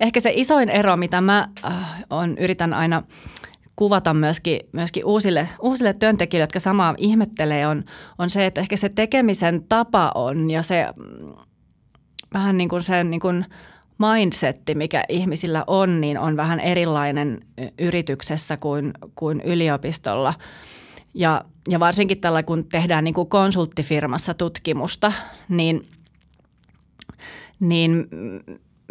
ehkä 0.00 0.20
se 0.20 0.32
isoin 0.34 0.68
ero, 0.68 0.96
mitä 0.96 1.20
mä 1.20 1.48
äh, 1.64 2.04
on, 2.10 2.38
yritän 2.38 2.74
aina 2.74 3.02
kuvata 3.76 4.14
myöskin, 4.14 4.60
myöskin 4.72 5.04
uusille, 5.04 5.48
uusille 5.62 5.92
työntekijöille, 5.92 6.42
jotka 6.42 6.60
samaa 6.60 6.94
ihmettelee, 6.98 7.66
on, 7.66 7.84
on 8.18 8.30
se, 8.30 8.46
että 8.46 8.60
ehkä 8.60 8.76
se 8.76 8.88
tekemisen 8.88 9.64
tapa 9.68 10.12
on 10.14 10.50
ja 10.50 10.62
se 10.62 10.86
mm, 10.98 11.32
vähän 12.34 12.58
niin 12.58 12.68
kuin 12.68 12.82
sen 12.82 13.10
niin 13.10 13.20
kuin 13.20 13.44
mindsetti, 13.98 14.74
mikä 14.74 15.04
ihmisillä 15.08 15.64
on, 15.66 16.00
niin 16.00 16.18
on 16.18 16.36
vähän 16.36 16.60
erilainen 16.60 17.40
yrityksessä 17.78 18.56
kuin, 18.56 18.92
kuin 19.14 19.40
yliopistolla. 19.40 20.34
Ja, 21.14 21.44
ja 21.68 21.80
varsinkin 21.80 22.20
tällä, 22.20 22.42
kun 22.42 22.68
tehdään 22.68 23.04
niin 23.04 23.14
kuin 23.14 23.28
konsulttifirmassa 23.28 24.34
tutkimusta, 24.34 25.12
niin, 25.48 25.88
niin 27.60 28.08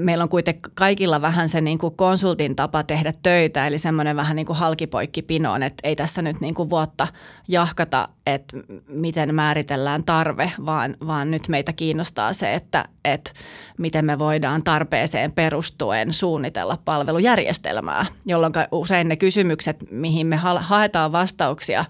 meillä 0.01 0.23
on 0.23 0.29
kuitenkin 0.29 0.71
kaikilla 0.73 1.21
vähän 1.21 1.49
se 1.49 1.61
niin 1.61 1.77
kuin 1.77 1.95
konsultin 1.95 2.55
tapa 2.55 2.83
tehdä 2.83 3.13
töitä, 3.23 3.67
eli 3.67 3.77
semmoinen 3.77 4.15
vähän 4.15 4.35
niin 4.35 4.45
kuin 4.45 4.57
halkipoikkipinoon, 4.57 5.63
että 5.63 5.87
ei 5.87 5.95
tässä 5.95 6.21
nyt 6.21 6.41
niin 6.41 6.55
kuin 6.55 6.69
vuotta 6.69 7.07
jahkata, 7.47 8.09
että 8.25 8.57
miten 8.87 9.35
määritellään 9.35 10.03
tarve, 10.03 10.51
vaan, 10.65 10.97
vaan 11.07 11.31
nyt 11.31 11.47
meitä 11.47 11.73
kiinnostaa 11.73 12.33
se, 12.33 12.53
että, 12.53 12.85
että 13.05 13.31
miten 13.77 14.05
me 14.05 14.19
voidaan 14.19 14.63
tarpeeseen 14.63 15.31
perustuen 15.31 16.13
suunnitella 16.13 16.77
palvelujärjestelmää, 16.85 18.05
jolloin 18.25 18.53
usein 18.71 19.07
ne 19.07 19.15
kysymykset, 19.15 19.85
mihin 19.91 20.27
me 20.27 20.35
haetaan 20.59 21.11
vastauksia, 21.11 21.85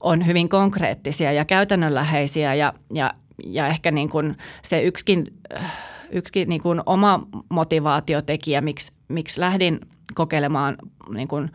on 0.00 0.26
hyvin 0.26 0.48
konkreettisia 0.48 1.32
ja 1.32 1.44
käytännönläheisiä 1.44 2.54
ja, 2.54 2.72
ja, 2.94 3.14
ja 3.46 3.66
ehkä 3.66 3.90
niin 3.90 4.08
kuin 4.08 4.36
se 4.62 4.82
yksikin 4.82 5.26
yksi 6.10 6.44
niin 6.44 6.62
kuin 6.62 6.82
oma 6.86 7.26
motivaatiotekijä, 7.48 8.60
miksi, 8.60 8.92
miksi 9.08 9.40
lähdin 9.40 9.80
kokeilemaan 10.14 10.76
niin 11.14 11.28
kuin 11.28 11.50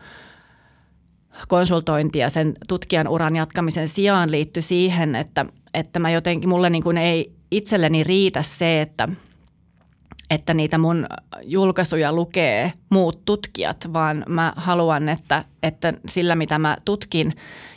konsultointia 1.48 2.28
sen 2.28 2.52
tutkijan 2.68 3.08
uran 3.08 3.36
jatkamisen 3.36 3.88
sijaan 3.88 4.30
liittyi 4.30 4.62
siihen, 4.62 5.14
että, 5.14 5.46
että 5.74 5.98
mä 5.98 6.10
jotenkin, 6.10 6.48
mulle 6.48 6.70
niin 6.70 6.82
kuin 6.82 6.98
ei 6.98 7.32
itselleni 7.50 8.04
riitä 8.04 8.42
se, 8.42 8.80
että, 8.80 9.08
että 10.30 10.54
niitä 10.54 10.78
mun 10.78 11.06
julkaisuja 11.42 12.12
lukee 12.12 12.72
muut 12.90 13.24
tutkijat, 13.24 13.92
vaan 13.92 14.24
mä 14.28 14.52
haluan, 14.56 15.08
että, 15.08 15.44
että 15.62 15.94
sillä 16.08 16.34
mitä 16.34 16.58
mä 16.58 16.76
tutkin 16.84 17.32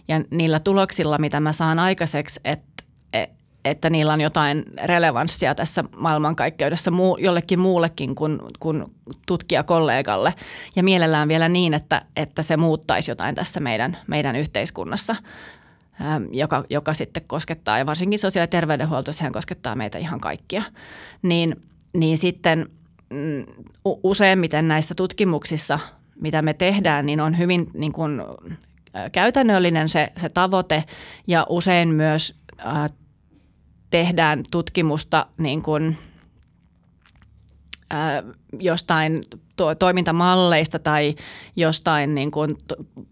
ja 0.08 0.24
niillä 0.32 0.60
tuloksilla, 0.60 1.18
mitä 1.18 1.40
mä 1.40 1.52
saan 1.52 1.80
aikaiseksi, 1.80 2.40
että 2.44 2.73
että 3.66 3.90
niillä 3.90 4.14
on 4.14 4.22
jotain 4.22 4.66
relevanssia 4.84 5.56
tässä 5.56 5.84
maailmankaikkeudessa 5.98 6.92
muu, 6.92 7.18
jollekin 7.18 7.60
muullekin 7.60 8.16
kuin, 8.16 8.40
kuin 8.60 8.84
tutkijakollegalle. 9.26 10.34
Ja 10.76 10.84
mielellään 10.84 11.28
vielä 11.28 11.50
niin, 11.50 11.74
että, 11.74 12.02
että 12.16 12.44
se 12.44 12.58
muuttaisi 12.58 13.12
jotain 13.12 13.36
tässä 13.36 13.60
meidän, 13.60 13.98
meidän 14.08 14.36
yhteiskunnassa, 14.36 15.16
ähm, 16.02 16.24
joka, 16.32 16.64
joka 16.70 16.94
sitten 16.94 17.24
koskettaa, 17.28 17.78
ja 17.78 17.86
varsinkin 17.86 18.20
sosiaali- 18.20 18.44
ja 18.44 18.48
terveydenhuolto, 18.48 19.12
sehän 19.12 19.34
koskettaa 19.34 19.76
meitä 19.76 19.98
ihan 19.98 20.20
kaikkia. 20.20 20.64
Niin, 21.22 21.62
niin 21.94 22.18
sitten 22.18 22.70
mm, 23.10 23.46
useimmiten 23.84 24.68
näissä 24.68 24.96
tutkimuksissa, 24.96 25.80
mitä 26.22 26.42
me 26.42 26.54
tehdään, 26.54 27.06
niin 27.06 27.22
on 27.22 27.38
hyvin 27.38 27.68
niin 27.74 27.94
kuin, 27.94 28.22
käytännöllinen 29.12 29.90
se, 29.90 30.12
se 30.22 30.30
tavoite 30.30 30.84
ja 31.28 31.46
usein 31.50 31.90
myös 31.90 32.36
tehdään 33.94 34.44
tutkimusta 34.52 35.26
niin 35.38 35.62
kuin, 35.62 35.98
ää, 37.90 38.24
jostain 38.60 39.22
to- 39.56 39.76
toimintamalleista 39.76 40.80
tai 40.80 41.16
jostain 41.56 42.16
niin 42.16 42.32
kuin 42.32 42.56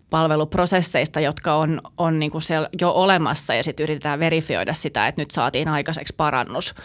palveluprosesseista, 0.09 1.19
jotka 1.19 1.55
on, 1.55 1.81
on 1.97 2.19
niin 2.19 2.31
kuin 2.31 2.41
siellä 2.41 2.69
jo 2.81 2.91
olemassa 2.91 3.53
ja 3.53 3.63
sitten 3.63 3.83
yritetään 3.83 4.19
verifioida 4.19 4.73
sitä, 4.73 5.07
että 5.07 5.21
nyt 5.21 5.31
saatiin 5.31 5.67
aikaiseksi 5.67 6.13
parannus. 6.17 6.75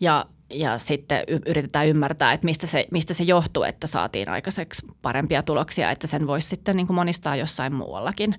Ja 0.00 0.26
ja 0.50 0.78
sitten 0.78 1.24
yritetään 1.46 1.88
ymmärtää, 1.88 2.32
että 2.32 2.44
mistä 2.44 2.66
se, 2.66 2.86
mistä 2.90 3.14
se 3.14 3.24
johtuu, 3.24 3.62
että 3.62 3.86
saatiin 3.86 4.28
aikaiseksi 4.28 4.86
parempia 5.02 5.42
tuloksia, 5.42 5.90
että 5.90 6.06
sen 6.06 6.26
voisi 6.26 6.48
sitten 6.48 6.76
niin 6.76 6.86
kuin 6.86 6.94
monistaa 6.94 7.36
jossain 7.36 7.74
muuallakin. 7.74 8.34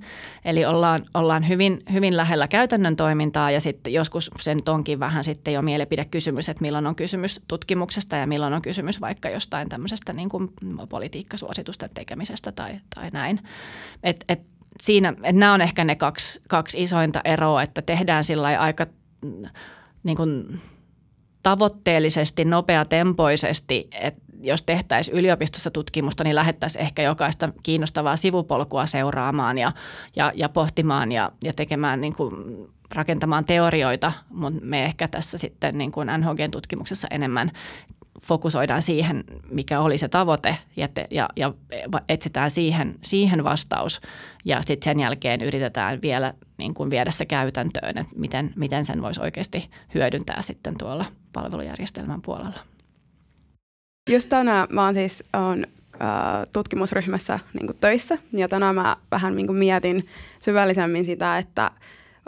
Eli 0.45 0.65
ollaan, 0.65 1.05
ollaan 1.13 1.47
hyvin, 1.47 1.79
hyvin 1.93 2.17
lähellä 2.17 2.47
käytännön 2.47 2.95
toimintaa 2.95 3.51
ja 3.51 3.61
sitten 3.61 3.93
joskus 3.93 4.31
sen 4.39 4.61
onkin 4.67 4.99
vähän 4.99 5.23
sitten 5.23 5.53
jo 5.53 5.61
mielipidekysymys, 5.61 6.49
että 6.49 6.61
milloin 6.61 6.87
on 6.87 6.95
kysymys 6.95 7.41
tutkimuksesta 7.47 8.15
ja 8.15 8.27
milloin 8.27 8.53
on 8.53 8.61
kysymys 8.61 9.01
vaikka 9.01 9.29
jostain 9.29 9.69
tämmöisestä 9.69 10.13
niin 10.13 10.29
kuin 10.29 10.49
politiikkasuositusten 10.89 11.89
tekemisestä 11.93 12.51
tai, 12.51 12.79
tai 12.95 13.09
näin. 13.13 13.39
Et, 14.03 14.25
et 14.29 14.41
siinä, 14.81 15.09
että 15.09 15.31
nämä 15.31 15.53
on 15.53 15.61
ehkä 15.61 15.83
ne 15.83 15.95
kaksi, 15.95 16.41
kaksi 16.47 16.83
isointa 16.83 17.21
eroa, 17.23 17.63
että 17.63 17.81
tehdään 17.81 18.23
sillä 18.23 18.47
aika 18.47 18.87
niin 20.03 20.17
kuin 20.17 20.61
tavoitteellisesti, 21.43 22.45
nopeatempoisesti, 22.45 23.87
että 23.91 24.21
jos 24.43 24.63
tehtäisiin 24.63 25.17
yliopistossa 25.17 25.71
tutkimusta, 25.71 26.23
niin 26.23 26.35
lähettäisiin 26.35 26.81
ehkä 26.81 27.01
jokaista 27.01 27.49
kiinnostavaa 27.63 28.15
sivupolkua 28.15 28.85
seuraamaan 28.85 29.57
ja, 29.57 29.71
ja, 30.15 30.31
ja 30.35 30.49
pohtimaan 30.49 31.11
ja, 31.11 31.31
ja 31.43 31.53
tekemään 31.53 32.01
niin 32.01 32.15
kuin, 32.15 32.33
rakentamaan 32.91 33.45
teorioita, 33.45 34.11
mutta 34.29 34.59
me 34.63 34.83
ehkä 34.83 35.07
tässä 35.07 35.37
sitten 35.37 35.77
niin 35.77 35.91
kuin 35.91 36.07
NHG-tutkimuksessa 36.07 37.07
enemmän 37.11 37.51
fokusoidaan 38.25 38.81
siihen, 38.81 39.23
mikä 39.51 39.79
oli 39.79 39.97
se 39.97 40.07
tavoite 40.07 40.57
ja, 40.75 40.87
te, 40.87 41.07
ja, 41.11 41.29
ja 41.35 41.53
etsitään 42.09 42.51
siihen, 42.51 42.95
siihen 43.03 43.43
vastaus 43.43 44.01
ja 44.45 44.61
sitten 44.61 44.91
sen 44.91 44.99
jälkeen 44.99 45.41
yritetään 45.41 46.01
vielä 46.01 46.33
niin 46.57 46.73
kuin 46.73 46.89
viedä 46.89 47.11
se 47.11 47.25
käytäntöön, 47.25 47.97
että 47.97 48.15
miten, 48.15 48.53
miten 48.55 48.85
sen 48.85 49.01
voisi 49.01 49.21
oikeasti 49.21 49.69
hyödyntää 49.95 50.41
sitten 50.41 50.77
tuolla 50.77 51.05
palvelujärjestelmän 51.33 52.21
puolella. 52.21 52.59
Just 54.09 54.29
tänään 54.29 54.67
mä 54.69 54.85
oon 54.85 54.93
siis 54.93 55.23
on, 55.33 55.65
äh, 56.01 56.09
tutkimusryhmässä 56.53 57.39
niin 57.53 57.67
kuin 57.67 57.77
töissä 57.77 58.17
ja 58.33 58.47
tänään 58.47 58.75
mä 58.75 58.97
vähän 59.11 59.35
niin 59.35 59.47
kuin 59.47 59.59
mietin 59.59 60.07
syvällisemmin 60.39 61.05
sitä, 61.05 61.37
että 61.37 61.71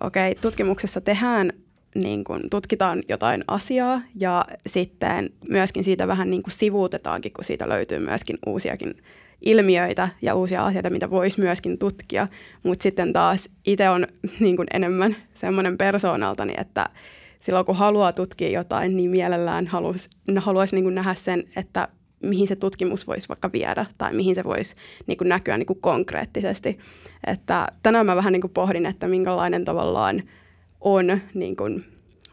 okei, 0.02 0.36
tutkimuksessa 0.36 1.02
tehdään 1.02 1.54
niin 1.96 2.24
kuin 2.24 2.42
tutkitaan 2.50 3.04
jotain 3.10 3.44
asiaa 3.48 4.02
ja 4.16 4.46
sitten 4.68 5.30
myöskin 5.50 5.84
siitä 5.84 6.08
vähän 6.08 6.30
niin 6.30 6.44
kuin 6.44 6.54
sivuutetaankin, 6.54 7.34
kun 7.34 7.44
siitä 7.44 7.70
löytyy 7.70 8.00
myöskin 8.00 8.38
uusiakin 8.46 8.96
ilmiöitä 9.42 10.10
ja 10.22 10.36
uusia 10.36 10.66
asioita, 10.66 10.90
mitä 10.90 11.10
voisi 11.10 11.42
myöskin 11.42 11.78
tutkia. 11.78 12.28
Mutta 12.64 12.84
sitten 12.84 13.14
taas 13.14 13.50
itse 13.66 13.90
on 13.90 14.08
niin 14.40 14.56
kuin 14.56 14.68
enemmän 14.74 15.16
semmoinen 15.34 15.78
persoonaltani, 15.78 16.54
että 16.58 16.86
silloin 17.40 17.66
kun 17.66 17.76
haluaa 17.76 18.14
tutkia 18.14 18.50
jotain, 18.50 18.98
niin 18.98 19.10
mielellään 19.10 19.68
haluaisi, 19.68 20.10
haluaisi 20.38 20.76
niin 20.76 20.84
kuin 20.84 20.96
nähdä 20.96 21.14
sen, 21.14 21.44
että 21.56 21.88
mihin 22.24 22.48
se 22.48 22.56
tutkimus 22.56 23.08
voisi 23.08 23.30
vaikka 23.30 23.52
viedä 23.52 23.86
tai 23.98 24.14
mihin 24.14 24.36
se 24.36 24.44
voisi 24.44 24.76
niin 25.08 25.18
kuin 25.18 25.30
näkyä 25.30 25.58
niin 25.58 25.68
kuin 25.68 25.82
konkreettisesti. 25.82 26.80
Että 27.28 27.68
tänään 27.84 28.06
mä 28.06 28.16
vähän 28.16 28.34
niin 28.34 28.42
kuin 28.42 28.54
pohdin, 28.54 28.86
että 28.86 29.08
minkälainen 29.08 29.66
tavallaan 29.66 30.24
on 30.84 31.20
niin 31.34 31.56
kuin 31.56 31.86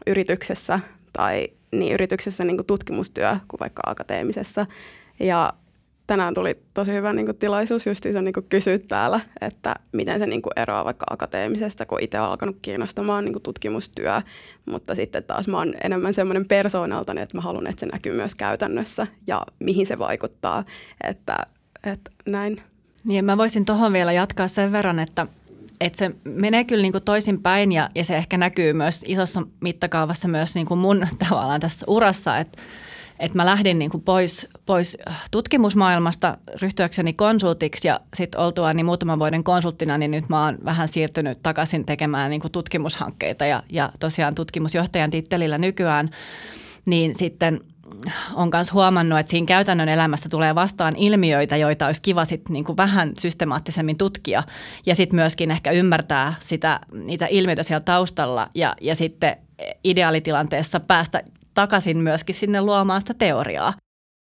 yrityksessä 0.07 0.79
tai 1.13 1.47
niin 1.71 1.93
yrityksessä 1.93 2.43
niin 2.43 2.57
kuin 2.57 2.67
tutkimustyö 2.67 3.37
kuin 3.47 3.59
vaikka 3.59 3.81
akateemisessa. 3.85 4.65
Ja 5.19 5.53
tänään 6.07 6.33
tuli 6.33 6.59
tosi 6.73 6.93
hyvä 6.93 7.13
niin 7.13 7.25
kuin, 7.25 7.37
tilaisuus 7.37 7.87
justiinsa 7.87 8.21
niin 8.21 8.33
kuin, 8.33 8.45
kysyä 8.49 8.79
täällä, 8.79 9.19
että 9.41 9.75
miten 9.91 10.19
se 10.19 10.25
niin 10.25 10.41
kuin, 10.41 10.53
eroaa 10.55 10.85
vaikka 10.85 11.05
akateemisesta, 11.09 11.85
kun 11.85 11.97
itse 12.01 12.19
on 12.19 12.29
alkanut 12.29 12.57
kiinnostamaan 12.61 13.25
niin 13.25 13.33
kuin, 13.33 13.43
tutkimustyö, 13.43 14.21
mutta 14.65 14.95
sitten 14.95 15.23
taas 15.23 15.47
mä 15.47 15.57
oon 15.57 15.73
enemmän 15.83 16.13
semmoinen 16.13 16.47
persoonaltani, 16.47 17.21
että 17.21 17.37
mä 17.37 17.41
haluan, 17.41 17.67
että 17.67 17.79
se 17.79 17.85
näkyy 17.85 18.13
myös 18.13 18.35
käytännössä 18.35 19.07
ja 19.27 19.45
mihin 19.59 19.87
se 19.87 19.99
vaikuttaa, 19.99 20.63
että, 21.07 21.37
että 21.83 22.11
näin. 22.25 22.61
Niin, 23.03 23.25
mä 23.25 23.37
voisin 23.37 23.65
tuohon 23.65 23.93
vielä 23.93 24.11
jatkaa 24.11 24.47
sen 24.47 24.71
verran, 24.71 24.99
että, 24.99 25.27
että 25.81 25.97
se 25.97 26.11
menee 26.23 26.63
kyllä 26.63 26.81
niin 26.81 26.91
kuin 26.91 27.03
toisinpäin 27.03 27.71
ja, 27.71 27.89
ja 27.95 28.03
se 28.03 28.15
ehkä 28.15 28.37
näkyy 28.37 28.73
myös 28.73 29.03
isossa 29.07 29.41
mittakaavassa 29.59 30.27
myös 30.27 30.55
niin 30.55 30.67
kuin 30.67 30.79
mun 30.79 31.07
tavallaan 31.29 31.59
tässä 31.59 31.85
urassa, 31.89 32.37
että 32.37 32.61
että 33.19 33.37
mä 33.37 33.45
lähdin 33.45 33.79
niin 33.79 33.91
kuin 33.91 34.03
pois, 34.03 34.47
pois 34.65 34.97
tutkimusmaailmasta 35.31 36.37
ryhtyäkseni 36.61 37.13
konsultiksi 37.13 37.87
ja 37.87 37.99
sitten 38.13 38.41
oltua 38.41 38.73
niin 38.73 38.85
muutaman 38.85 39.19
vuoden 39.19 39.43
konsulttina, 39.43 39.97
niin 39.97 40.11
nyt 40.11 40.29
mä 40.29 40.45
oon 40.45 40.57
vähän 40.65 40.87
siirtynyt 40.87 41.39
takaisin 41.43 41.85
tekemään 41.85 42.29
niin 42.29 42.41
kuin 42.41 42.51
tutkimushankkeita 42.51 43.45
ja, 43.45 43.63
ja 43.69 43.91
tosiaan 43.99 44.35
tutkimusjohtajan 44.35 45.11
tittelillä 45.11 45.57
nykyään, 45.57 46.09
niin 46.85 47.15
sitten 47.15 47.61
on 48.33 48.49
myös 48.53 48.73
huomannut, 48.73 49.19
että 49.19 49.29
siinä 49.29 49.45
käytännön 49.45 49.89
elämässä 49.89 50.29
tulee 50.29 50.55
vastaan 50.55 50.95
ilmiöitä, 50.95 51.57
joita 51.57 51.85
olisi 51.85 52.01
kiva 52.01 52.25
sit 52.25 52.49
niin 52.49 52.63
kuin 52.63 52.77
vähän 52.77 53.13
systemaattisemmin 53.19 53.97
tutkia 53.97 54.43
ja 54.85 54.95
sitten 54.95 55.15
myöskin 55.15 55.51
ehkä 55.51 55.71
ymmärtää 55.71 56.33
sitä, 56.39 56.79
niitä 56.93 57.27
ilmiöitä 57.27 57.63
siellä 57.63 57.83
taustalla 57.83 58.47
ja, 58.55 58.75
ja 58.81 58.95
sitten 58.95 59.37
ideaalitilanteessa 59.83 60.79
päästä 60.79 61.23
takaisin 61.53 61.97
myöskin 61.97 62.35
sinne 62.35 62.61
luomaan 62.61 63.01
sitä 63.01 63.13
teoriaa. 63.13 63.73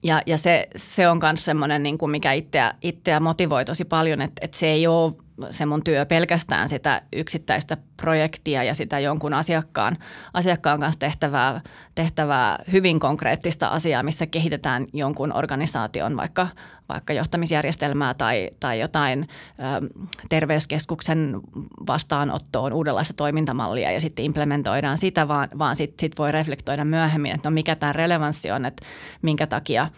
Ja, 0.04 0.22
ja 0.26 0.38
se, 0.38 0.68
se 0.76 1.08
on 1.08 1.20
myös 1.22 1.44
semmoinen, 1.44 1.82
niin 1.82 1.98
kuin 1.98 2.10
mikä 2.10 2.32
itseä, 2.32 2.74
itseä 2.82 3.20
motivoi 3.20 3.64
tosi 3.64 3.84
paljon, 3.84 4.22
että, 4.22 4.40
että 4.44 4.56
se 4.56 4.66
ei 4.66 4.86
ole 4.86 5.12
se 5.50 5.66
mun 5.66 5.84
työ 5.84 6.06
pelkästään 6.06 6.68
sitä 6.68 7.02
yksittäistä 7.12 7.76
projektia 7.96 8.64
ja 8.64 8.74
sitä 8.74 8.98
jonkun 8.98 9.34
asiakkaan, 9.34 9.98
asiakkaan 10.34 10.80
kanssa 10.80 10.98
tehtävää, 10.98 11.60
tehtävää 11.94 12.58
hyvin 12.72 13.00
konkreettista 13.00 13.68
asiaa, 13.68 14.02
missä 14.02 14.26
kehitetään 14.26 14.86
jonkun 14.92 15.36
organisaation 15.36 16.16
vaikka, 16.16 16.48
vaikka 16.88 17.12
johtamisjärjestelmää 17.12 18.14
tai, 18.14 18.50
tai 18.60 18.80
jotain 18.80 19.28
ö, 19.28 19.88
terveyskeskuksen 20.28 21.40
vastaanottoon 21.86 22.72
uudenlaista 22.72 23.14
toimintamallia 23.14 23.92
ja 23.92 24.00
sitten 24.00 24.24
implementoidaan 24.24 24.98
sitä, 24.98 25.28
vaan, 25.28 25.48
vaan 25.58 25.76
sitten 25.76 26.00
sit 26.00 26.18
voi 26.18 26.32
reflektoida 26.32 26.84
myöhemmin, 26.84 27.34
että 27.34 27.50
no 27.50 27.54
mikä 27.54 27.76
tämä 27.76 27.92
relevanssi 27.92 28.50
on, 28.50 28.64
että 28.64 28.86
minkä 29.22 29.46
takia– 29.46 29.88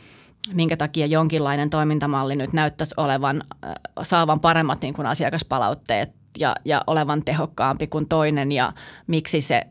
minkä 0.53 0.77
takia 0.77 1.07
jonkinlainen 1.07 1.71
toimintamalli 1.71 2.37
nyt 2.37 2.53
näyttäisi 2.53 2.95
olevan, 2.97 3.43
äh, 3.65 3.75
saavan 4.03 4.41
paremmat 4.41 4.81
niin 4.81 4.95
kuin 4.95 5.07
asiakaspalautteet 5.07 6.11
ja, 6.39 6.57
ja 6.65 6.85
olevan 6.87 7.25
tehokkaampi 7.25 7.87
kuin 7.87 8.09
toinen 8.09 8.53
ja 8.53 8.73
miksi 9.07 9.41
se 9.41 9.67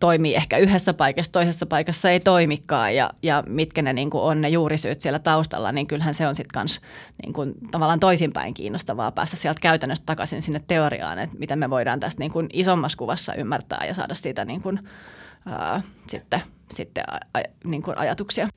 toimii 0.00 0.34
ehkä 0.34 0.58
yhdessä 0.58 0.94
paikassa, 0.94 1.32
toisessa 1.32 1.66
paikassa 1.66 2.10
ei 2.10 2.20
toimikaan 2.20 2.96
ja, 2.96 3.10
ja 3.22 3.44
mitkä 3.46 3.82
ne 3.82 3.92
niin 3.92 4.10
kuin 4.10 4.22
on 4.22 4.40
ne 4.40 4.48
juurisyyt 4.48 5.00
siellä 5.00 5.18
taustalla, 5.18 5.72
niin 5.72 5.86
kyllähän 5.86 6.14
se 6.14 6.26
on 6.26 6.34
sitten 6.34 6.52
kans 6.54 6.80
niin 7.22 7.54
tavallaan 7.70 8.00
toisinpäin 8.00 8.54
kiinnostavaa 8.54 9.12
päästä 9.12 9.36
sieltä 9.36 9.60
käytännössä 9.60 10.04
takaisin 10.06 10.42
sinne 10.42 10.60
teoriaan, 10.66 11.18
että 11.18 11.38
miten 11.38 11.58
me 11.58 11.70
voidaan 11.70 12.00
tästä 12.00 12.22
niin 12.22 12.32
kuin 12.32 12.48
isommassa 12.52 12.98
kuvassa 12.98 13.34
ymmärtää 13.34 13.84
ja 13.86 13.94
saada 13.94 14.14
siitä 14.14 14.44
niin 14.44 14.62
kuin, 14.62 14.80
ää, 15.46 15.82
sitten, 16.06 16.42
sitten 16.70 17.04
a, 17.10 17.18
a, 17.34 17.42
niin 17.64 17.82
kuin 17.82 17.98
ajatuksia. 17.98 18.48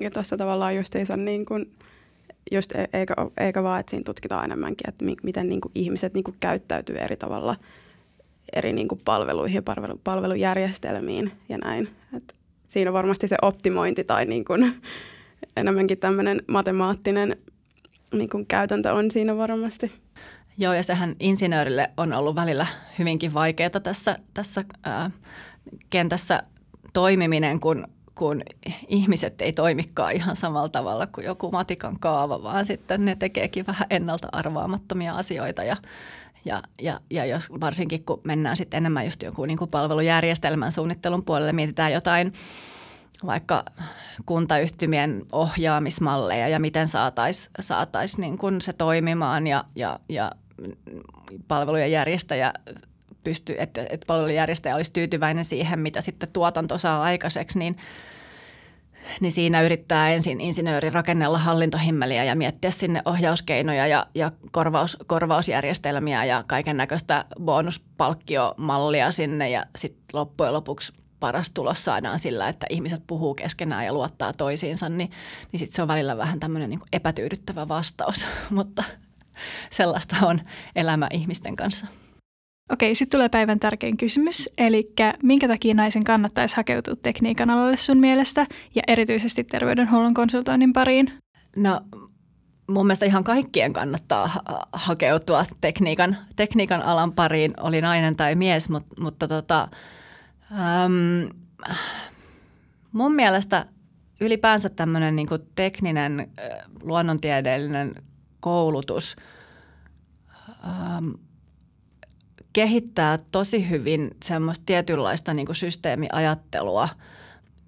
Ja 0.00 0.10
tuossa 0.10 0.36
tavallaan 0.36 0.76
justiinsa 0.76 1.16
niin 1.16 1.46
kuin, 1.46 1.72
just 2.52 2.72
e- 2.74 2.88
eikä, 2.92 3.14
eikä 3.36 3.62
vaan, 3.62 3.80
että 3.80 3.90
siinä 3.90 4.04
tutkitaan 4.04 4.44
enemmänkin, 4.44 4.88
että 4.88 5.04
mi, 5.04 5.16
miten 5.22 5.48
niin 5.48 5.60
kuin 5.60 5.72
ihmiset 5.74 6.14
niin 6.14 6.24
kuin 6.24 6.36
käyttäytyy 6.40 6.96
eri 6.96 7.16
tavalla 7.16 7.56
eri 8.52 8.72
niin 8.72 8.88
kuin 8.88 9.00
palveluihin 9.04 9.54
ja 9.54 9.62
palvelu, 9.62 10.00
palvelujärjestelmiin 10.04 11.32
ja 11.48 11.58
näin. 11.58 11.88
Et 12.16 12.36
siinä 12.66 12.90
on 12.90 12.94
varmasti 12.94 13.28
se 13.28 13.36
optimointi 13.42 14.04
tai 14.04 14.24
niin 14.24 14.44
kuin, 14.44 14.74
enemmänkin 15.56 15.98
tämmöinen 15.98 16.42
matemaattinen 16.48 17.36
niin 18.12 18.30
kuin 18.30 18.46
käytäntö 18.46 18.92
on 18.92 19.10
siinä 19.10 19.36
varmasti. 19.36 19.92
Joo, 20.58 20.72
ja 20.72 20.82
sehän 20.82 21.16
insinöörille 21.20 21.90
on 21.96 22.12
ollut 22.12 22.36
välillä 22.36 22.66
hyvinkin 22.98 23.34
vaikeaa 23.34 23.70
tässä, 23.70 24.18
tässä 24.34 24.64
ää, 24.84 25.10
kentässä 25.90 26.42
toimiminen, 26.92 27.60
kun 27.60 27.86
kun 28.14 28.42
ihmiset 28.88 29.40
ei 29.40 29.52
toimikaan 29.52 30.12
ihan 30.12 30.36
samalla 30.36 30.68
tavalla 30.68 31.06
kuin 31.06 31.24
joku 31.24 31.50
matikan 31.50 31.98
kaava, 32.00 32.42
vaan 32.42 32.66
sitten 32.66 33.04
ne 33.04 33.16
tekeekin 33.16 33.66
vähän 33.66 33.86
ennalta 33.90 34.28
arvaamattomia 34.32 35.14
asioita 35.14 35.64
ja, 35.64 35.76
ja, 36.44 36.62
ja, 36.82 37.00
ja 37.10 37.24
jos, 37.24 37.50
varsinkin 37.60 38.04
kun 38.04 38.20
mennään 38.24 38.56
sitten 38.56 38.78
enemmän 38.78 39.04
just 39.04 39.22
joku 39.22 39.44
niin 39.44 39.58
kuin 39.58 39.70
palvelujärjestelmän 39.70 40.72
suunnittelun 40.72 41.24
puolelle, 41.24 41.52
mietitään 41.52 41.92
jotain 41.92 42.32
vaikka 43.26 43.64
kuntayhtymien 44.26 45.22
ohjaamismalleja 45.32 46.48
ja 46.48 46.60
miten 46.60 46.88
saataisiin 46.88 47.52
saatais 47.60 48.18
niin 48.18 48.38
se 48.62 48.72
toimimaan 48.72 49.46
ja, 49.46 49.64
ja, 49.76 50.00
ja 50.08 50.32
palvelujen 51.48 51.92
järjestäjä 51.92 52.52
pysty, 53.24 53.54
että, 53.58 53.86
että 53.90 54.06
palvelujärjestäjä 54.06 54.76
olisi 54.76 54.92
tyytyväinen 54.92 55.44
siihen, 55.44 55.80
mitä 55.80 56.00
sitten 56.00 56.32
tuotanto 56.32 56.78
saa 56.78 57.02
aikaiseksi, 57.02 57.58
niin, 57.58 57.76
niin 59.20 59.32
siinä 59.32 59.62
yrittää 59.62 60.10
ensin 60.10 60.40
insinööri 60.40 60.90
rakennella 60.90 61.38
hallintohimmeliä 61.38 62.24
ja 62.24 62.34
miettiä 62.34 62.70
sinne 62.70 63.02
ohjauskeinoja 63.04 63.86
ja, 63.86 64.06
ja 64.14 64.32
korvaus, 64.52 64.98
korvausjärjestelmiä 65.06 66.24
ja 66.24 66.44
kaiken 66.46 66.76
näköistä 66.76 67.24
bonuspalkkiomallia 67.40 69.10
sinne 69.10 69.50
ja 69.50 69.66
sitten 69.76 70.04
loppujen 70.12 70.52
lopuksi 70.52 70.92
paras 71.22 71.50
tulos 71.50 71.84
saadaan 71.84 72.18
sillä, 72.18 72.48
että 72.48 72.66
ihmiset 72.70 73.02
puhuu 73.06 73.34
keskenään 73.34 73.86
ja 73.86 73.92
luottaa 73.92 74.32
toisiinsa, 74.32 74.88
niin, 74.88 75.10
niin 75.52 75.58
sitten 75.58 75.76
se 75.76 75.82
on 75.82 75.88
välillä 75.88 76.16
vähän 76.16 76.40
tämmöinen 76.40 76.70
niin 76.70 76.80
epätyydyttävä 76.92 77.68
vastaus, 77.68 78.26
mutta 78.50 78.84
sellaista 79.70 80.16
on 80.22 80.40
elämä 80.76 81.08
ihmisten 81.12 81.56
kanssa. 81.56 81.86
Okei, 82.70 82.94
sitten 82.94 83.18
tulee 83.18 83.28
päivän 83.28 83.60
tärkein 83.60 83.96
kysymys. 83.96 84.50
Eli 84.58 84.92
minkä 85.22 85.48
takia 85.48 85.74
naisen 85.74 86.04
kannattaisi 86.04 86.56
hakeutua 86.56 86.96
tekniikan 87.02 87.50
alalle 87.50 87.76
sun 87.76 87.98
mielestä 87.98 88.46
ja 88.74 88.82
erityisesti 88.88 89.44
terveydenhuollon 89.44 90.14
konsultoinnin 90.14 90.72
pariin? 90.72 91.12
No 91.56 91.80
mun 92.66 92.86
mielestä 92.86 93.06
ihan 93.06 93.24
kaikkien 93.24 93.72
kannattaa 93.72 94.26
ha- 94.26 94.68
hakeutua 94.72 95.44
tekniikan, 95.60 96.16
tekniikan 96.36 96.82
alan 96.82 97.12
pariin, 97.12 97.54
oli 97.60 97.80
nainen 97.80 98.16
tai 98.16 98.34
mies, 98.34 98.68
mutta, 98.68 99.02
mutta 99.02 99.28
tota, 99.28 99.68
äm, 100.52 101.28
mun 102.92 103.14
mielestä 103.14 103.66
ylipäänsä 104.20 104.68
tämmöinen 104.68 105.16
niin 105.16 105.28
tekninen 105.54 106.30
luonnontieteellinen 106.82 107.94
koulutus 108.40 109.16
ähm,– 110.64 111.10
kehittää 112.52 113.18
tosi 113.30 113.70
hyvin 113.70 114.10
semmoista 114.24 114.62
tietynlaista 114.66 115.34
niin 115.34 115.46
kuin 115.46 115.56
systeemiajattelua, 115.56 116.88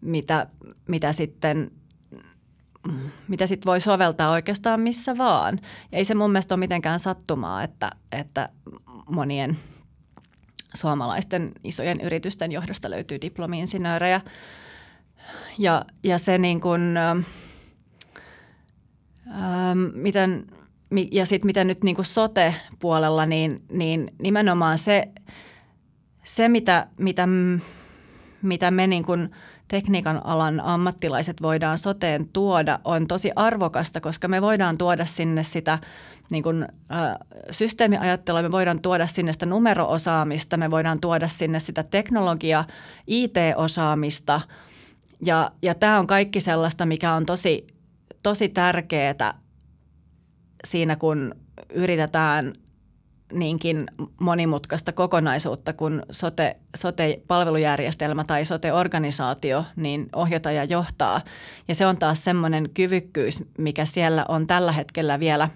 mitä, 0.01 0.47
mitä 0.88 1.12
sitten 1.12 1.70
mitä 3.29 3.47
sit 3.47 3.66
voi 3.66 3.81
soveltaa 3.81 4.31
oikeastaan 4.31 4.81
missä 4.81 5.18
vaan. 5.18 5.61
Ja 5.92 5.99
ei 5.99 6.05
se 6.05 6.14
mun 6.14 6.33
mielestä 6.33 6.55
ole 6.55 6.59
mitenkään 6.59 7.01
sattumaa, 7.01 7.62
että, 7.62 7.90
että 8.12 8.49
monien 9.11 9.59
suomalaisten 10.75 11.53
isojen 11.64 12.01
yritysten 12.01 12.53
johdosta 12.53 12.90
löytyy 12.90 13.20
diplomi-insinöörejä. 13.20 14.20
Ja, 15.59 15.85
ja 16.03 16.18
se 16.18 16.38
niin 16.38 16.61
kuin, 16.61 16.97
ähm, 16.97 17.18
miten 19.92 20.47
ja 21.12 21.27
sitten 21.27 21.47
miten 21.47 21.66
nyt 21.66 21.85
niin 21.85 21.97
sote-puolella, 22.03 23.27
niin, 23.27 23.62
niin 23.68 24.11
nimenomaan 24.23 24.79
se, 24.79 25.09
se 26.25 26.49
mitä, 26.49 26.87
mitä, 26.99 27.29
mitä 28.42 28.70
me 28.70 28.87
niin 28.87 29.05
kuin 29.05 29.31
tekniikan 29.68 30.27
alan 30.27 30.61
ammattilaiset 30.61 31.42
voidaan 31.42 31.79
soteen 31.79 32.29
tuoda, 32.29 32.81
on 32.85 33.07
tosi 33.07 33.31
arvokasta, 33.37 34.01
koska 34.01 34.29
me 34.29 34.42
voidaan 34.42 34.79
tuoda 34.79 35.05
sinne 35.05 35.42
sitä 35.42 35.79
niin 36.31 36.42
kuin, 36.42 36.62
ä, 36.62 36.68
systeemiajattelua, 37.51 38.42
me 38.42 38.53
voidaan 38.53 38.81
tuoda 38.81 39.07
sinne 39.07 39.33
sitä 39.33 39.47
numeroosaamista, 39.47 40.57
me 40.57 40.70
voidaan 40.70 41.01
tuoda 41.01 41.29
sinne 41.29 41.61
sitä 41.61 41.83
teknologia, 41.83 42.64
IT-osaamista 43.07 44.40
ja, 45.27 45.51
ja 45.62 45.75
tämä 45.75 45.99
on 45.99 46.07
kaikki 46.07 46.40
sellaista, 46.40 46.87
mikä 46.87 47.12
on 47.12 47.27
tosi, 47.27 47.66
tosi 48.23 48.49
tärkeää 48.49 49.43
siinä, 50.64 50.96
kun 50.96 51.35
yritetään 51.74 52.55
niinkin 53.33 53.87
monimutkaista 54.20 54.92
kokonaisuutta 54.92 55.72
kuin 55.72 56.03
sote, 56.11 56.57
sote-palvelujärjestelmä 56.77 58.24
tai 58.24 58.44
sote-organisaatio 58.44 59.64
niin 59.77 60.09
ohjata 60.14 60.50
ja 60.50 60.64
johtaa. 60.64 61.20
Ja 61.68 61.74
se 61.74 61.87
on 61.87 61.96
taas 61.96 62.24
semmoinen 62.24 62.70
kyvykkyys, 62.74 63.42
mikä 63.59 63.85
siellä 63.85 64.24
on 64.29 64.46
tällä 64.46 64.72
hetkellä 64.72 65.20
vielä, 65.20 65.48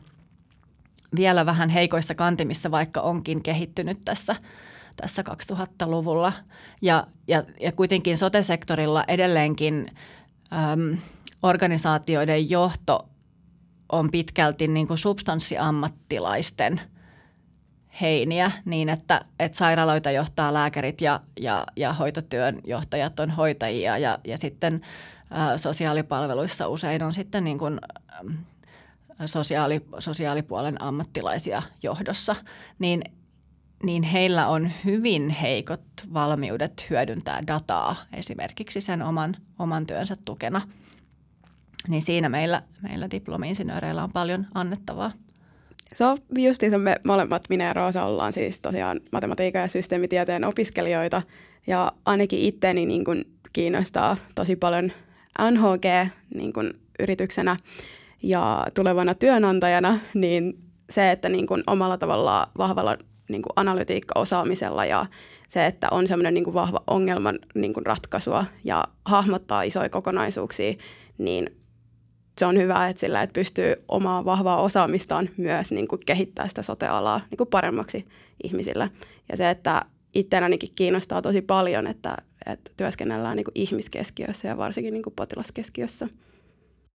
vielä 1.16 1.46
vähän 1.46 1.68
heikoissa 1.68 2.14
kantimissa, 2.14 2.70
vaikka 2.70 3.00
onkin 3.00 3.42
kehittynyt 3.42 3.98
tässä, 4.04 4.36
tässä 4.96 5.24
2000-luvulla. 5.52 6.32
Ja, 6.82 7.06
ja, 7.28 7.42
ja 7.60 7.72
kuitenkin 7.72 8.18
sote-sektorilla 8.18 9.04
edelleenkin 9.08 9.86
äm, 10.52 10.98
organisaatioiden 11.42 12.50
johto 12.50 13.08
on 13.92 14.10
pitkälti 14.10 14.68
niin 14.68 14.86
kuin 14.86 14.98
substanssiammattilaisten– 14.98 16.80
heiniä 18.00 18.50
niin, 18.64 18.88
että, 18.88 19.24
että 19.38 19.58
sairaaloita 19.58 20.10
johtaa 20.10 20.54
lääkärit 20.54 21.00
ja, 21.00 21.20
ja, 21.40 21.66
ja 21.76 21.92
hoitotyön 21.92 22.60
johtajat 22.64 23.20
on 23.20 23.30
hoitajia 23.30 23.98
ja, 23.98 24.18
ja 24.24 24.38
sitten 24.38 24.80
ä, 25.32 25.58
sosiaalipalveluissa 25.58 26.68
usein 26.68 27.02
on 27.02 27.12
sitten 27.12 27.44
niin 27.44 27.58
kuin, 27.58 27.80
ä, 29.20 29.26
sosiaali, 29.26 29.80
sosiaalipuolen 29.98 30.82
ammattilaisia 30.82 31.62
johdossa, 31.82 32.36
niin, 32.78 33.02
niin 33.82 34.02
heillä 34.02 34.48
on 34.48 34.70
hyvin 34.84 35.28
heikot 35.28 35.82
valmiudet 36.14 36.86
hyödyntää 36.90 37.46
dataa 37.46 37.96
esimerkiksi 38.12 38.80
sen 38.80 39.02
oman, 39.02 39.36
oman 39.58 39.86
työnsä 39.86 40.16
tukena. 40.24 40.60
Niin 41.88 42.02
siinä 42.02 42.28
meillä, 42.28 42.62
meillä 42.82 43.10
diplomi-insinööreillä 43.10 44.04
on 44.04 44.12
paljon 44.12 44.46
annettavaa. 44.54 45.12
Se 45.94 46.04
on 46.04 46.18
justiinsa 46.38 46.78
me 46.78 46.96
molemmat 47.06 47.42
minä 47.48 47.64
ja 47.64 47.72
Roosa 47.72 48.04
ollaan 48.04 48.32
siis 48.32 48.60
tosiaan 48.60 49.00
matematiikan 49.12 49.62
ja 49.62 49.68
systeemitieteen 49.68 50.44
opiskelijoita 50.44 51.22
ja 51.66 51.92
ainakin 52.06 52.38
itteni 52.38 52.86
niin 52.86 53.04
kuin 53.04 53.24
kiinnostaa 53.52 54.16
tosi 54.34 54.56
paljon 54.56 54.92
NHG 55.50 56.12
niin 56.34 56.52
kuin 56.52 56.70
yrityksenä 56.98 57.56
ja 58.22 58.66
tulevana 58.74 59.14
työnantajana, 59.14 60.00
niin 60.14 60.58
se, 60.90 61.10
että 61.10 61.28
niin 61.28 61.46
kuin 61.46 61.62
omalla 61.66 61.98
tavalla 61.98 62.48
vahvalla 62.58 62.96
niin 63.28 63.42
kuin 63.42 63.52
analytiikka-osaamisella 63.56 64.84
ja 64.84 65.06
se, 65.48 65.66
että 65.66 65.88
on 65.90 66.08
semmoinen 66.08 66.34
niin 66.34 66.54
vahva 66.54 66.82
ongelman 66.86 67.38
niin 67.54 67.74
kuin 67.74 67.86
ratkaisua 67.86 68.44
ja 68.64 68.84
hahmottaa 69.04 69.62
isoja 69.62 69.88
kokonaisuuksia, 69.88 70.74
niin 71.18 71.46
se 72.38 72.46
on 72.46 72.58
hyvä, 72.58 72.88
että 72.88 73.00
sillä 73.00 73.22
että 73.22 73.34
pystyy 73.34 73.74
omaa 73.88 74.24
vahvaa 74.24 74.62
osaamistaan 74.62 75.30
myös 75.36 75.72
niin 75.72 75.88
kuin 75.88 76.00
kehittää 76.06 76.48
sitä 76.48 76.62
sote-alaa 76.62 77.20
niin 77.30 77.38
kuin 77.38 77.48
paremmaksi 77.48 78.06
ihmisille. 78.44 78.90
Ja 79.30 79.36
se, 79.36 79.50
että 79.50 79.82
itseänikin 80.14 80.72
kiinnostaa 80.74 81.22
tosi 81.22 81.42
paljon, 81.42 81.86
että, 81.86 82.16
että 82.46 82.70
työskennellään 82.76 83.36
niin 83.36 83.44
kuin 83.44 83.52
ihmiskeskiössä 83.54 84.48
ja 84.48 84.56
varsinkin 84.56 84.92
niin 84.92 85.02
kuin 85.02 85.14
potilaskeskiössä. 85.16 86.08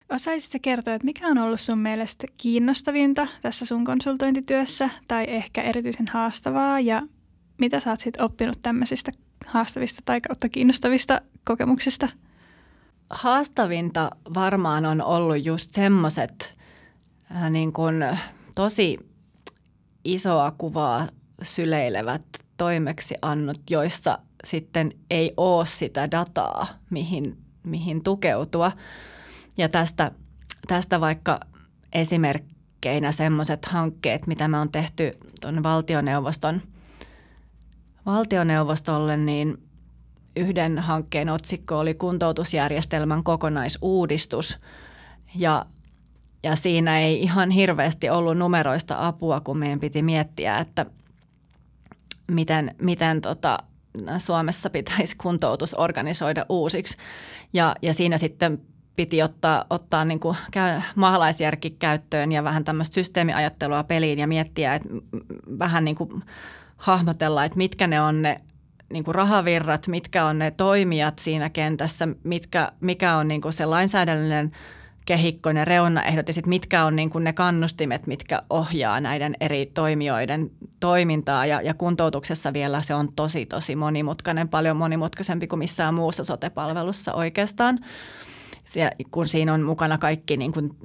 Osaisitko 0.10 0.58
kertoa, 0.62 0.94
että 0.94 1.06
mikä 1.06 1.28
on 1.28 1.38
ollut 1.38 1.62
sun 1.62 1.80
mielestä 1.80 2.28
kiinnostavinta 2.38 3.28
tässä 3.42 3.66
sun 3.66 3.86
konsultointityössä 3.86 4.90
tai 5.08 5.26
ehkä 5.28 5.62
erityisen 5.62 6.08
haastavaa 6.08 6.80
ja 6.80 7.02
mitä 7.58 7.80
sä 7.80 7.90
oot 7.90 8.00
sitten 8.00 8.26
oppinut 8.26 8.60
tämmöisistä 8.62 9.12
haastavista 9.46 10.02
tai 10.06 10.22
kautta 10.22 10.50
kiinnostavista 10.50 11.22
kokemuksista? 11.46 12.10
Haastavinta 13.14 14.12
varmaan 14.34 14.86
on 14.86 15.02
ollut 15.02 15.46
just 15.46 15.74
semmoiset 15.74 16.58
äh, 17.36 17.50
niin 17.52 17.74
kuin 17.74 18.06
tosi 18.56 18.98
isoa 20.06 20.52
kuvaa 20.58 21.08
syleilevät 21.42 22.26
toimeksiannot, 22.58 23.70
joissa 23.70 24.20
sitten 24.44 24.92
ei 25.10 25.34
ole 25.38 25.66
sitä 25.66 26.12
dataa, 26.12 26.68
mihin, 26.90 27.38
mihin 27.64 28.04
tukeutua. 28.04 28.72
Ja 29.58 29.70
tästä, 29.70 30.12
tästä 30.68 31.02
vaikka 31.02 31.40
esimerkkeinä 31.94 33.12
semmoiset 33.12 33.66
hankkeet, 33.66 34.28
mitä 34.28 34.48
me 34.48 34.60
on 34.60 34.72
tehty 34.72 35.18
tuonne 35.42 35.64
valtioneuvoston, 35.64 36.62
valtioneuvostolle, 38.06 39.18
niin– 39.18 39.58
yhden 40.36 40.80
hankkeen 40.80 41.30
otsikko 41.30 41.80
oli 41.80 41.94
kuntoutusjärjestelmän 41.94 43.24
kokonaisuudistus 43.24 44.58
ja, 45.36 45.66
ja 46.44 46.56
siinä 46.56 47.00
ei 47.00 47.22
ihan 47.22 47.50
hirveästi 47.50 48.10
ollut 48.10 48.38
numeroista 48.38 49.08
apua, 49.08 49.40
kun 49.40 49.58
meidän 49.58 49.80
piti 49.80 50.02
miettiä, 50.02 50.58
että 50.58 50.86
miten, 52.32 52.76
miten 52.82 53.22
tota, 53.22 53.58
Suomessa 54.18 54.70
pitäisi 54.70 55.16
kuntoutus 55.18 55.74
organisoida 55.74 56.46
uusiksi. 56.50 56.98
Ja, 57.54 57.76
ja 57.82 57.94
siinä 57.94 58.18
sitten 58.18 58.62
piti 58.96 59.24
ottaa, 59.24 59.66
ottaa 59.70 60.06
niin 60.06 60.20
kuin 60.20 60.38
maalaisjärki 60.96 61.70
käyttöön 61.70 62.32
ja 62.32 62.44
vähän 62.44 62.64
tämmöistä 62.64 62.94
systeemiajattelua 62.94 63.84
peliin 63.84 64.20
ja 64.20 64.28
miettiä, 64.28 64.76
että 64.76 64.90
vähän 65.60 65.86
niin 65.86 65.96
kuin 65.96 66.24
hahmotella, 66.78 67.46
että 67.46 67.58
mitkä 67.58 67.88
ne 67.88 68.02
on 68.02 68.22
ne 68.22 68.42
niin 68.94 69.04
kuin 69.04 69.16
rahavirrat, 69.16 69.88
mitkä 69.88 70.26
on 70.26 70.40
ne 70.40 70.52
toimijat 70.52 71.20
siinä 71.20 71.50
kentässä, 71.50 72.08
mitkä, 72.24 72.72
mikä 72.80 73.16
on 73.16 73.28
niin 73.28 73.42
kuin 73.42 73.54
se 73.54 73.66
lainsäädännöllinen 73.66 74.52
kehikko, 75.06 75.52
ne 75.52 75.66
reunaehdot 75.66 76.28
ja 76.28 76.34
sitten 76.34 76.50
mitkä 76.50 76.86
on 76.86 76.96
niin 76.96 77.10
kuin 77.10 77.24
ne 77.24 77.34
kannustimet, 77.34 78.08
mitkä 78.08 78.42
ohjaa 78.50 79.00
näiden 79.00 79.36
eri 79.40 79.66
toimijoiden 79.66 80.52
toimintaa. 80.80 81.46
Ja, 81.46 81.62
ja 81.62 81.74
kuntoutuksessa 81.74 82.54
vielä 82.54 82.82
se 82.82 82.96
on 82.96 83.14
tosi, 83.16 83.46
tosi 83.46 83.76
monimutkainen, 83.76 84.50
paljon 84.50 84.78
monimutkaisempi 84.78 85.48
kuin 85.48 85.60
missään 85.60 85.94
muussa 85.94 86.24
sotepalvelussa 86.24 87.14
oikeastaan. 87.14 87.80
Se, 88.66 88.92
kun 89.12 89.28
siinä 89.28 89.54
on 89.54 89.62
mukana 89.62 89.98
kaikki 89.98 90.38
niin 90.38 90.52
kuin 90.52 90.78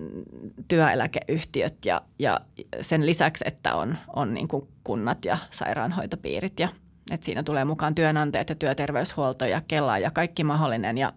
työeläkeyhtiöt 0.68 1.84
ja, 1.84 2.02
ja 2.18 2.40
sen 2.80 3.06
lisäksi, 3.06 3.44
että 3.46 3.74
on, 3.74 3.96
on 4.16 4.34
niin 4.34 4.48
kuin 4.48 4.68
kunnat 4.84 5.24
ja 5.24 5.38
sairaanhoitopiirit 5.50 6.60
ja 6.60 6.68
että 7.10 7.24
siinä 7.24 7.42
tulee 7.42 7.64
mukaan 7.64 7.94
työnantajat 7.94 8.48
ja 8.48 8.54
työterveyshuolto 8.54 9.44
ja 9.44 9.62
Kela 9.68 9.98
ja 9.98 10.10
kaikki 10.10 10.44
mahdollinen 10.44 10.98
ja 10.98 11.12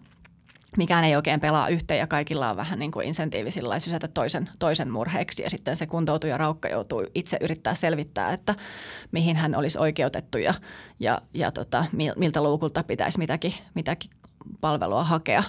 mikään 0.76 1.04
ei 1.04 1.16
oikein 1.16 1.40
pelaa 1.40 1.68
yhteen 1.68 1.98
ja 1.98 2.06
kaikilla 2.06 2.50
on 2.50 2.56
vähän 2.56 2.78
niin 2.78 2.90
kuin 2.90 3.06
insentiivi 3.06 3.50
sysätä 3.78 4.08
toisen, 4.08 4.48
toisen 4.58 4.90
murheeksi. 4.90 5.42
Ja 5.42 5.50
sitten 5.50 5.76
se 5.76 5.86
kuntoutuja 5.86 6.36
raukka 6.36 6.68
joutuu 6.68 7.06
itse 7.14 7.38
yrittää 7.40 7.74
selvittää, 7.74 8.32
että 8.32 8.54
mihin 9.12 9.36
hän 9.36 9.54
olisi 9.54 9.78
oikeutettu 9.78 10.38
ja, 10.38 10.54
ja, 11.00 11.22
ja 11.34 11.50
tota, 11.50 11.84
miltä 12.16 12.42
luukulta 12.42 12.82
pitäisi 12.82 13.18
mitäkin, 13.18 13.54
mitäkin 13.74 14.10
palvelua 14.60 15.04
hakea 15.04 15.42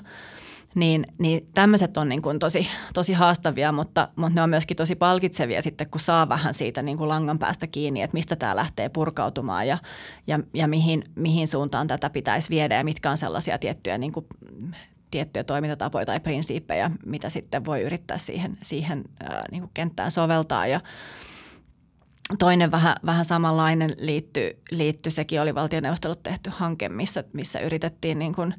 niin, 0.75 1.07
niin 1.17 1.47
tämmöiset 1.53 1.97
on 1.97 2.09
niin 2.09 2.21
kuin 2.21 2.39
tosi, 2.39 2.67
tosi 2.93 3.13
haastavia, 3.13 3.71
mutta, 3.71 4.09
mutta 4.15 4.35
ne 4.35 4.41
on 4.41 4.49
myöskin 4.49 4.77
tosi 4.77 4.95
palkitsevia 4.95 5.61
sitten, 5.61 5.89
kun 5.89 6.01
saa 6.01 6.29
vähän 6.29 6.53
siitä 6.53 6.81
niin 6.81 6.97
kuin 6.97 7.09
langan 7.09 7.39
päästä 7.39 7.67
kiinni, 7.67 8.01
että 8.01 8.13
mistä 8.13 8.35
tämä 8.35 8.55
lähtee 8.55 8.89
purkautumaan 8.89 9.67
ja, 9.67 9.77
ja, 10.27 10.39
ja 10.53 10.67
mihin, 10.67 11.03
mihin 11.15 11.47
suuntaan 11.47 11.87
tätä 11.87 12.09
pitäisi 12.09 12.49
viedä 12.49 12.75
ja 12.75 12.83
mitkä 12.83 13.11
on 13.11 13.17
sellaisia 13.17 13.57
tiettyjä, 13.57 13.97
niin 13.97 14.11
kuin, 14.11 14.25
tiettyjä 15.11 15.43
toimintatapoja 15.43 16.05
tai 16.05 16.19
prinsiippejä, 16.19 16.91
mitä 17.05 17.29
sitten 17.29 17.65
voi 17.65 17.81
yrittää 17.81 18.17
siihen, 18.17 18.57
siihen 18.61 19.03
ää, 19.23 19.43
niin 19.51 19.61
kuin 19.61 19.71
kenttään 19.73 20.11
soveltaa. 20.11 20.67
Ja 20.67 20.81
Toinen 22.39 22.71
vähän, 22.71 22.95
vähän 23.05 23.25
samanlainen 23.25 23.95
liittyy, 23.97 24.61
liittyy, 24.71 25.11
sekin 25.11 25.41
oli 25.41 25.55
valtioneuvostelut 25.55 26.23
tehty 26.23 26.51
hanke, 26.53 26.89
missä, 26.89 27.23
missä 27.33 27.59
yritettiin 27.59 28.19
niin 28.19 28.35
kuin 28.35 28.53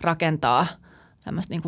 rakentaa– 0.00 0.66
tämmöistä 1.24 1.54
niin 1.54 1.62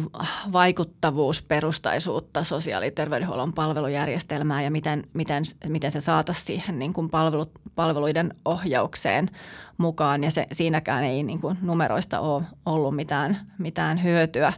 vaikuttavuusperustaisuutta 0.53 2.45
sosiaali- 2.45 2.85
ja 2.87 2.91
terveydenhuollon 2.91 3.53
palvelujärjestelmää 3.53 4.63
ja 4.63 4.71
miten, 4.71 5.07
miten, 5.13 5.45
miten 5.69 5.91
se 5.91 6.01
saataisiin 6.01 6.47
siihen 6.47 6.79
niin 6.79 6.93
kuin 6.93 7.11
palvelu, 7.11 7.47
palveluiden 7.75 8.35
ohjaukseen 8.45 9.31
mukaan. 9.79 10.25
Ja 10.25 10.31
se, 10.31 10.47
siinäkään 10.53 11.05
ei 11.05 11.23
niin 11.23 11.41
kuin 11.41 11.59
numeroista 11.63 12.21
ole 12.21 12.43
ollut 12.67 12.97
mitään, 12.97 13.41
mitään 13.59 14.03
hyötyä, 14.03 14.53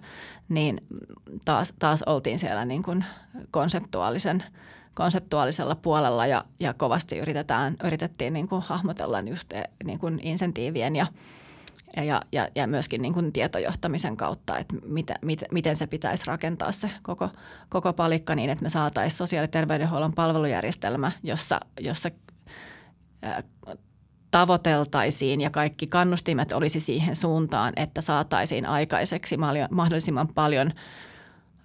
niin 0.49 0.81
taas, 1.45 1.75
taas 1.79 2.03
oltiin 2.03 2.39
siellä 2.39 2.65
niin 2.65 2.83
kuin 2.83 3.05
konseptuaalisen 3.51 4.45
konseptuaalisella 4.95 5.75
puolella 5.75 6.27
ja, 6.27 6.45
ja 6.61 6.75
kovasti 6.75 7.19
yritetään, 7.19 7.77
yritettiin 7.85 8.33
niin 8.33 8.49
kuin 8.49 8.63
hahmotella 8.63 9.21
just 9.21 9.53
niin 9.85 9.99
kuin 9.99 10.21
insentiivien 10.23 10.97
ja– 10.97 11.07
ja, 12.03 12.23
ja, 12.33 12.49
ja 12.55 12.67
myöskin 12.67 13.03
niin 13.03 13.15
kuin 13.15 13.33
tietojohtamisen 13.33 14.17
kautta, 14.17 14.59
että 14.59 14.75
mitä, 14.87 15.15
mit, 15.23 15.45
miten 15.53 15.77
se 15.77 15.87
pitäisi 15.87 16.27
rakentaa 16.27 16.73
se 16.73 16.91
koko, 17.03 17.29
koko 17.69 17.93
palikka 17.93 18.35
niin, 18.35 18.51
että 18.51 18.63
me 18.63 18.71
saataisiin 18.71 19.19
sosiaali- 19.19 19.45
ja 19.45 19.49
terveydenhuollon 19.49 20.13
palvelujärjestelmä, 20.13 21.13
jossa, 21.23 21.61
jossa 21.81 22.11
ää, 23.23 23.43
tavoiteltaisiin 24.31 25.41
ja 25.41 25.51
kaikki 25.51 25.87
kannustimet 25.87 26.53
olisi 26.53 26.81
siihen 26.81 27.17
suuntaan, 27.17 27.73
että 27.77 28.01
saataisiin 28.01 28.67
aikaiseksi 28.67 29.37
mahdollisimman 29.71 30.29
paljon 30.29 30.73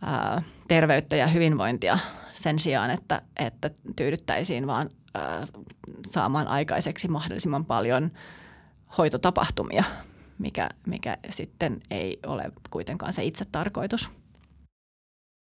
ää, 0.01 0.41
terveyttä 0.67 1.15
ja 1.15 1.27
hyvinvointia 1.27 1.99
sen 2.33 2.59
sijaan, 2.59 2.91
että, 2.91 3.21
että 3.37 3.69
tyydyttäisiin 3.95 4.67
vaan 4.67 4.89
ää, 5.13 5.47
saamaan 6.09 6.47
aikaiseksi 6.47 7.07
mahdollisimman 7.07 7.65
paljon 7.65 8.11
hoitotapahtumia, 8.97 9.83
mikä, 10.39 10.69
mikä 10.87 11.17
sitten 11.29 11.81
ei 11.91 12.19
ole 12.25 12.51
kuitenkaan 12.71 13.13
se 13.13 13.23
itse 13.23 13.45
tarkoitus. 13.51 14.09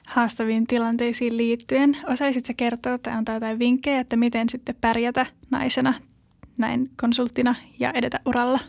Haastaviin 0.07 0.67
tilanteisiin 0.67 1.37
liittyen, 1.37 1.97
osaisitko 2.07 2.53
kertoa 2.57 2.97
tai 2.97 3.13
antaa 3.13 3.35
jotain 3.35 3.59
vinkkejä, 3.59 3.99
että 3.99 4.15
miten 4.15 4.49
sitten 4.49 4.75
pärjätä 4.81 5.25
naisena 5.51 5.93
näin 6.57 6.89
konsulttina 7.01 7.55
ja 7.79 7.91
edetä 7.91 8.19
uralla? 8.25 8.59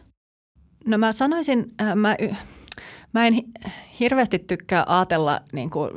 No 0.86 0.98
mä 0.98 1.12
sanoisin, 1.12 1.72
äh, 1.80 1.96
mä, 1.96 2.16
mä 3.12 3.26
en 3.26 3.34
hirveästi 4.00 4.38
tykkää 4.38 4.84
ajatella 4.86 5.40
niin 5.52 5.70
kuin 5.70 5.90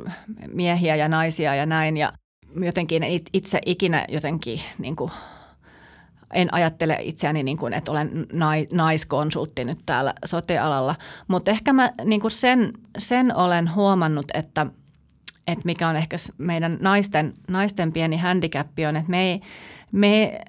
miehiä 0.52 0.96
ja 0.96 1.08
naisia 1.08 1.54
ja 1.54 1.66
näin 1.66 1.96
ja 1.96 2.12
jotenkin 2.60 3.02
itse 3.32 3.60
ikinä 3.66 4.04
jotenkin 4.08 4.60
niin 4.78 4.96
kuin, 4.96 5.10
en 6.32 6.54
ajattele 6.54 6.98
itseäni 7.00 7.42
niin 7.42 7.58
kuin, 7.58 7.72
että 7.72 7.90
olen 7.90 8.26
naiskonsultti 8.72 9.64
nyt 9.64 9.78
täällä 9.86 10.14
sote-alalla, 10.24 10.94
mutta 11.28 11.50
ehkä 11.50 11.72
mä 11.72 11.92
niin 12.04 12.20
kuin 12.20 12.30
sen, 12.30 12.72
sen 12.98 13.36
olen 13.36 13.74
huomannut, 13.74 14.26
että, 14.34 14.66
että 15.46 15.64
mikä 15.64 15.88
on 15.88 15.96
ehkä 15.96 16.16
meidän 16.38 16.78
naisten, 16.80 17.34
naisten 17.48 17.92
pieni 17.92 18.16
handicap 18.16 18.66
on, 18.88 18.96
että 18.96 19.10
me, 19.10 19.22
ei, 19.22 19.40
me 19.92 20.40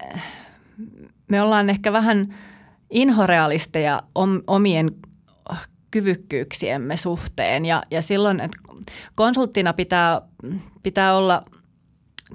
me 1.28 1.42
ollaan 1.42 1.70
ehkä 1.70 1.94
vähän 1.94 2.36
inhorealisteja 2.90 4.04
omien 4.48 4.92
kyvykkyyksiemme 5.92 6.98
suhteen 6.98 7.66
ja, 7.66 7.84
ja 7.92 8.02
silloin, 8.02 8.40
että 8.40 8.58
konsulttina 9.16 9.74
pitää, 9.74 10.22
pitää 10.84 11.18
olla 11.18 11.46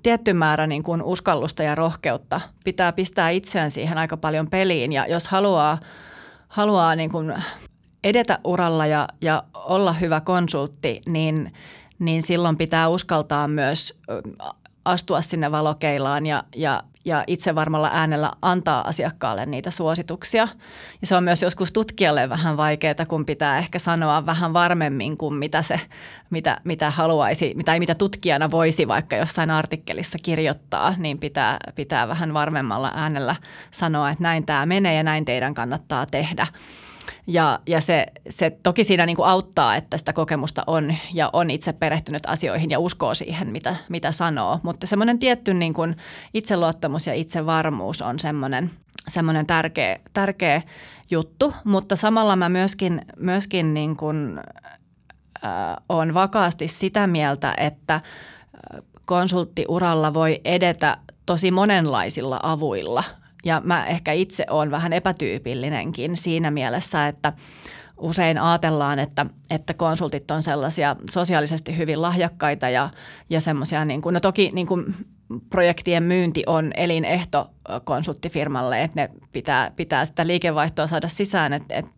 tietty 0.03 0.33
määrä 0.33 0.67
niin 0.67 0.83
kuin 0.83 1.03
uskallusta 1.03 1.63
ja 1.63 1.75
rohkeutta. 1.75 2.41
Pitää 2.65 2.93
pistää 2.93 3.31
itseään 3.31 3.71
siihen 3.71 3.99
aika 3.99 4.17
paljon 4.17 4.51
peliin 4.51 4.93
ja 4.93 5.07
jos 5.07 5.27
haluaa, 5.29 5.79
haluaa 6.49 6.97
niin 6.97 7.11
kuin 7.11 7.35
edetä 8.05 8.39
uralla 8.45 8.87
ja, 8.87 9.09
ja 9.21 9.43
olla 9.55 9.93
hyvä 9.93 10.21
konsultti, 10.21 11.01
niin, 11.07 11.53
niin 11.99 12.23
silloin 12.23 12.57
pitää 12.57 12.89
uskaltaa 12.89 13.49
myös 13.49 14.01
astua 14.85 15.21
sinne 15.21 15.51
valokeilaan 15.51 16.27
ja, 16.27 16.45
ja, 16.57 16.83
ja 17.09 17.25
itse 17.27 17.55
varmalla 17.55 17.91
äänellä 17.93 18.33
antaa 18.43 18.89
asiakkaalle 18.89 19.47
niitä 19.47 19.71
suosituksia. 19.71 20.49
Ja 21.01 21.07
se 21.07 21.17
on 21.17 21.25
myös 21.25 21.43
joskus 21.43 21.73
tutkijalle 21.73 22.29
vähän 22.29 22.57
vaikeaa, 22.57 23.07
kun 23.09 23.27
pitää 23.27 23.59
ehkä 23.59 23.79
sanoa 23.79 24.27
vähän 24.27 24.53
varmemmin 24.53 25.17
kuin 25.17 25.35
mitä, 25.35 25.63
se, 25.63 25.81
mitä, 26.31 26.61
mitä 26.65 26.91
haluaisi, 26.91 27.53
mitä, 27.57 27.79
mitä 27.79 27.95
tutkijana 27.95 28.51
voisi 28.51 28.89
vaikka 28.89 29.17
jossain 29.17 29.51
artikkelissa 29.51 30.19
kirjoittaa, 30.23 30.95
niin 30.99 31.19
pitää, 31.19 31.59
pitää 31.75 32.09
vähän 32.09 32.35
varmemmalla 32.35 32.93
äänellä 32.95 33.37
sanoa, 33.71 34.11
että 34.11 34.23
näin 34.23 34.47
tämä 34.47 34.67
menee 34.67 34.95
ja 34.95 35.03
näin 35.03 35.25
teidän 35.25 35.55
kannattaa 35.55 36.07
tehdä. 36.07 36.47
Ja, 37.27 37.59
ja 37.67 37.81
se, 37.81 38.07
se 38.31 38.51
toki 38.63 38.85
siinä 38.85 39.07
niin 39.07 39.17
kuin 39.17 39.29
auttaa, 39.29 39.77
että 39.77 39.97
sitä 39.97 40.13
kokemusta 40.13 40.65
on 40.67 40.95
ja 41.15 41.31
on 41.33 41.51
itse 41.51 41.73
perehtynyt 41.73 42.23
asioihin 42.27 42.71
ja 42.71 42.79
uskoo 42.79 43.15
siihen, 43.15 43.49
mitä, 43.49 43.77
mitä 43.89 44.13
sanoo. 44.13 44.61
Mutta 44.63 44.87
semmoinen 44.87 45.19
tietty 45.19 45.55
niin 45.55 45.75
kuin 45.75 45.97
itseluottamus 46.35 47.07
ja 47.07 47.15
itsevarmuus 47.15 48.03
on 48.03 48.19
semmoinen, 48.19 48.71
semmoinen 49.09 49.47
tärkeä, 49.47 49.99
tärkeä 50.13 50.63
juttu. 51.11 51.55
Mutta 51.65 51.97
samalla 51.97 52.37
mä 52.37 52.49
myöskin, 52.49 53.03
myöskin 53.19 53.75
niin 53.75 53.97
kuin, 53.97 54.41
äh, 55.45 55.53
on 55.89 56.15
vakaasti 56.15 56.69
sitä 56.69 57.07
mieltä, 57.07 57.55
että 57.57 58.01
konsulttiuralla 59.05 60.15
voi 60.15 60.41
edetä 60.45 60.97
tosi 61.27 61.51
monenlaisilla 61.51 62.41
avuilla– 62.43 63.05
ja 63.45 63.63
mä 63.65 63.87
ehkä 63.87 64.13
itse 64.13 64.47
olen 64.51 64.71
vähän 64.71 64.93
epätyypillinenkin 64.93 66.17
siinä 66.17 66.51
mielessä, 66.51 67.09
että 67.09 67.33
usein 67.97 68.39
ajatellaan, 68.39 68.99
että, 68.99 69.27
että 69.51 69.75
konsultit 69.75 70.31
on 70.31 70.43
sellaisia 70.43 70.97
sosiaalisesti 71.11 71.77
hyvin 71.77 72.03
lahjakkaita 72.03 72.69
ja, 72.69 72.91
ja 73.31 73.41
semmoisia, 73.41 73.85
niin 73.85 74.03
no 74.11 74.21
toki 74.21 74.51
niin 74.55 74.67
kuin 74.67 74.95
projektien 75.51 76.03
myynti 76.03 76.43
on 76.47 76.73
elinehto 76.77 77.51
konsulttifirmalle, 77.85 78.83
että 78.83 79.01
ne 79.01 79.11
pitää, 79.33 79.71
pitää 79.77 80.05
sitä 80.05 80.27
liikevaihtoa 80.27 80.87
saada 80.87 81.09
sisään, 81.09 81.53
että, 81.53 81.75
että 81.75 81.91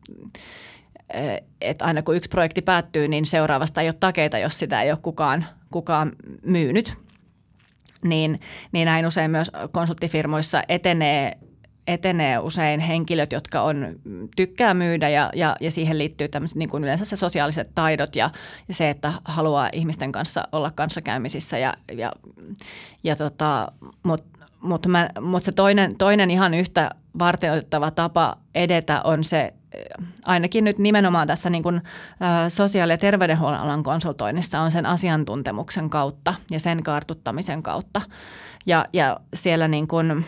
että 1.61 1.85
aina 1.85 2.03
kun 2.03 2.17
yksi 2.17 2.29
projekti 2.31 2.63
päättyy, 2.63 3.09
niin 3.09 3.27
seuraavasta 3.27 3.81
ei 3.81 3.89
ole 3.89 3.95
takeita, 4.01 4.39
jos 4.39 4.59
sitä 4.59 4.83
ei 4.83 4.91
ole 4.91 4.99
kukaan, 5.03 5.45
kukaan 5.71 6.13
myynyt 6.43 6.95
niin, 8.05 8.41
niin 8.73 8.87
näin 8.87 9.07
usein 9.07 9.31
myös 9.31 9.51
konsulttifirmoissa 9.73 10.63
etenee 10.69 11.39
etenee 11.87 12.39
usein 12.39 12.81
henkilöt, 12.81 13.33
jotka 13.33 13.63
on, 13.63 13.87
tykkää 14.37 14.75
myydä 14.75 15.09
ja, 15.09 15.31
ja, 15.35 15.57
ja 15.61 15.71
siihen 15.71 15.99
liittyy 15.99 16.29
tämmöiset 16.29 16.57
niin 16.57 16.69
kuin 16.69 16.85
yleensä 16.85 17.05
se 17.05 17.17
sosiaaliset 17.17 17.71
taidot 17.75 18.17
ja, 18.17 18.31
ja 18.69 18.75
se, 18.75 18.91
että 18.91 19.13
haluaa 19.25 19.69
ihmisten 19.73 20.13
kanssa 20.13 20.49
olla 20.53 20.71
kanssakäymisissä. 20.71 21.59
Ja, 21.59 21.75
ja, 21.93 22.13
ja 23.05 23.17
tota, 23.17 23.73
Mutta 24.03 24.41
mut 24.61 24.87
mut 25.21 25.43
se 25.43 25.53
toinen, 25.53 25.97
toinen 25.97 26.31
ihan 26.31 26.55
yhtä 26.55 26.91
varteenotettava 27.19 27.91
tapa 27.91 28.37
edetä 28.55 29.03
on 29.03 29.25
se 29.25 29.55
ainakin 30.25 30.65
nyt 30.65 30.79
nimenomaan 30.79 31.27
tässä 31.27 31.51
niin 31.51 31.63
kuin, 31.63 31.83
sosiaali- 32.49 32.93
ja 32.93 32.99
terveydenhuollon 32.99 33.61
alan 33.61 33.83
konsultoinnissa 33.83 34.61
on 34.61 34.71
sen 34.71 34.87
asiantuntemuksen 34.87 35.91
kautta 35.91 36.35
ja 36.51 36.61
sen 36.61 36.83
kartuttamisen 36.83 37.63
kautta. 37.63 38.01
Ja, 38.67 38.87
ja 38.93 39.21
siellä 39.35 39.69
niin 39.69 39.89
kuin, 39.89 40.25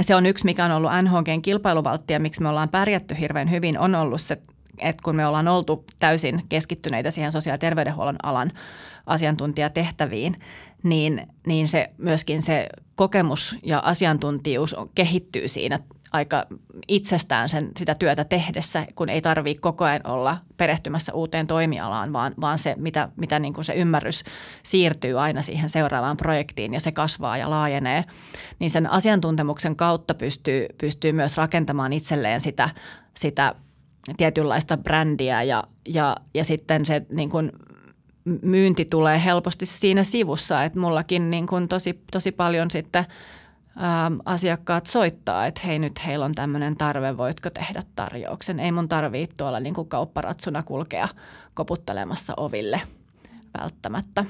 se 0.00 0.14
on 0.14 0.26
yksi, 0.26 0.44
mikä 0.44 0.64
on 0.64 0.70
ollut 0.70 0.90
NHGn 1.02 1.42
kilpailuvaltti 1.42 2.12
ja 2.12 2.20
miksi 2.20 2.42
me 2.42 2.48
ollaan 2.48 2.68
pärjätty 2.68 3.14
hirveän 3.20 3.50
hyvin, 3.50 3.78
on 3.78 3.94
ollut 3.94 4.20
se, 4.20 4.38
että 4.78 5.02
kun 5.04 5.16
me 5.16 5.26
ollaan 5.26 5.48
oltu 5.48 5.84
täysin 5.98 6.42
keskittyneitä 6.48 7.10
siihen 7.10 7.32
sosiaali- 7.32 7.54
ja 7.54 7.58
terveydenhuollon 7.58 8.16
alan 8.22 8.52
asiantuntijatehtäviin, 9.06 10.36
niin, 10.82 11.26
niin 11.46 11.68
se 11.68 11.90
myöskin 11.98 12.42
se 12.42 12.68
kokemus 12.94 13.58
ja 13.62 13.78
asiantuntijuus 13.78 14.76
kehittyy 14.94 15.48
siinä 15.48 15.78
aika 16.14 16.46
itsestään 16.88 17.48
sen, 17.48 17.70
sitä 17.76 17.94
työtä 17.94 18.24
tehdessä, 18.24 18.86
kun 18.94 19.08
ei 19.08 19.22
tarvitse 19.22 19.60
koko 19.60 19.84
ajan 19.84 20.06
olla 20.06 20.36
perehtymässä 20.56 21.12
uuteen 21.12 21.46
toimialaan, 21.46 22.12
vaan, 22.12 22.34
vaan 22.40 22.58
se, 22.58 22.74
mitä, 22.78 23.08
mitä 23.16 23.38
niin 23.38 23.54
kuin 23.54 23.64
se 23.64 23.72
ymmärrys 23.72 24.24
siirtyy 24.62 25.20
aina 25.20 25.42
siihen 25.42 25.70
seuraavaan 25.70 26.16
projektiin 26.16 26.74
ja 26.74 26.80
se 26.80 26.92
kasvaa 26.92 27.36
ja 27.36 27.50
laajenee, 27.50 28.04
niin 28.58 28.70
sen 28.70 28.90
asiantuntemuksen 28.90 29.76
kautta 29.76 30.14
pystyy, 30.14 30.66
pystyy 30.78 31.12
myös 31.12 31.36
rakentamaan 31.36 31.92
itselleen 31.92 32.40
sitä, 32.40 32.68
sitä 33.16 33.54
tietynlaista 34.16 34.76
brändiä 34.76 35.42
ja, 35.42 35.64
ja, 35.88 36.16
ja 36.34 36.44
sitten 36.44 36.84
se 36.84 37.06
niin 37.10 37.30
kuin 37.30 37.52
myynti 38.42 38.84
tulee 38.84 39.24
helposti 39.24 39.66
siinä 39.66 40.04
sivussa, 40.04 40.64
että 40.64 40.80
mullakin 40.80 41.30
niin 41.30 41.46
kuin 41.46 41.68
tosi, 41.68 42.00
tosi 42.12 42.32
paljon 42.32 42.70
sitten– 42.70 43.04
ähm, 43.82 44.16
asiakkaat 44.24 44.86
soittaa, 44.86 45.46
että 45.46 45.60
hei 45.66 45.78
nyt 45.78 46.06
heillä 46.06 46.24
on 46.24 46.34
tämmöinen 46.34 46.76
tarve, 46.76 47.16
voitko 47.16 47.50
tehdä 47.50 47.82
tarjouksen. 47.96 48.60
Ei 48.60 48.72
mun 48.72 48.88
tarvitse 48.88 49.36
tuolla 49.36 49.60
niin 49.60 49.74
kuin 49.74 49.88
kaupparatsuna 49.88 50.62
kulkea 50.62 51.08
koputtelemassa 51.54 52.34
oville 52.36 52.80
välttämättä. 53.60 54.24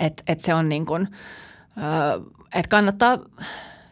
Et, 0.00 0.22
et 0.26 0.40
se 0.40 0.54
on 0.54 0.68
niin 0.68 0.86
kuin, 0.86 1.08
äh, 1.78 2.38
että 2.54 2.68
kannattaa, 2.68 3.18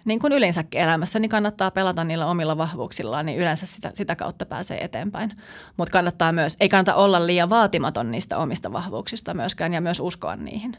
niin 0.05 0.21
kuin 0.21 0.33
yleensäkin 0.33 0.81
elämässä, 0.81 1.19
niin 1.19 1.29
kannattaa 1.29 1.71
pelata 1.71 2.05
niillä 2.05 2.27
omilla 2.27 2.59
vahvuuksillaan, 2.59 3.27
niin 3.27 3.39
yleensä 3.39 3.67
sitä, 3.67 3.91
sitä 3.95 4.17
kautta 4.17 4.47
pääsee 4.47 4.85
eteenpäin. 4.85 5.33
Mutta 5.77 5.93
kannattaa 5.93 6.33
myös, 6.33 6.57
ei 6.61 6.69
kannata 6.69 6.95
olla 6.95 7.27
liian 7.27 7.51
vaatimaton 7.51 8.11
niistä 8.11 8.39
omista 8.39 8.73
vahvuuksista 8.73 9.35
myöskään 9.35 9.73
ja 9.73 9.81
myös 9.81 10.01
uskoa 10.01 10.37
niihin. 10.37 10.77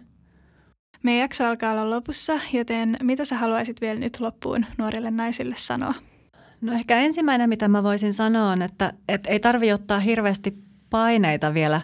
Meidän 1.08 1.22
jakso 1.22 1.46
alkaa 1.46 1.72
olla 1.72 1.90
lopussa, 1.90 2.40
joten 2.54 2.98
mitä 3.04 3.26
sä 3.26 3.38
haluaisit 3.38 3.82
vielä 3.82 4.00
nyt 4.00 4.20
loppuun 4.20 4.66
nuorille 4.78 5.12
naisille 5.12 5.56
sanoa? 5.58 5.94
No 6.62 6.74
ehkä 6.74 7.00
ensimmäinen, 7.00 7.50
mitä 7.50 7.68
mä 7.68 7.84
voisin 7.84 8.14
sanoa 8.14 8.52
on, 8.52 8.62
että, 8.62 8.94
että 9.08 9.30
ei 9.30 9.40
tarvi 9.40 9.74
ottaa 9.74 10.00
hirveästi 10.00 10.58
paineita 10.90 11.54
vielä 11.54 11.82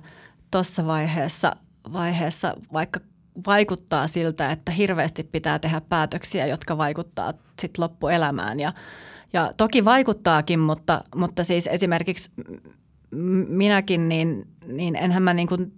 tuossa 0.51 0.85
vaiheessa, 0.85 1.55
vaiheessa, 1.93 2.55
vaikka 2.73 2.99
vaikuttaa 3.47 4.07
siltä, 4.07 4.51
että 4.51 4.71
hirveästi 4.71 5.23
pitää 5.23 5.59
tehdä 5.59 5.81
päätöksiä, 5.89 6.45
jotka 6.45 6.77
vaikuttaa 6.77 7.33
sitten 7.59 7.83
loppuelämään. 7.83 8.59
Ja, 8.59 8.73
ja 9.33 9.53
toki 9.57 9.85
vaikuttaakin, 9.85 10.59
mutta, 10.59 11.03
mutta 11.15 11.43
siis 11.43 11.67
esimerkiksi 11.67 12.31
minäkin, 13.47 14.09
niin, 14.09 14.47
niin 14.67 14.95
enhän 14.95 15.23
mä 15.23 15.33
niin 15.33 15.47
kuin 15.47 15.73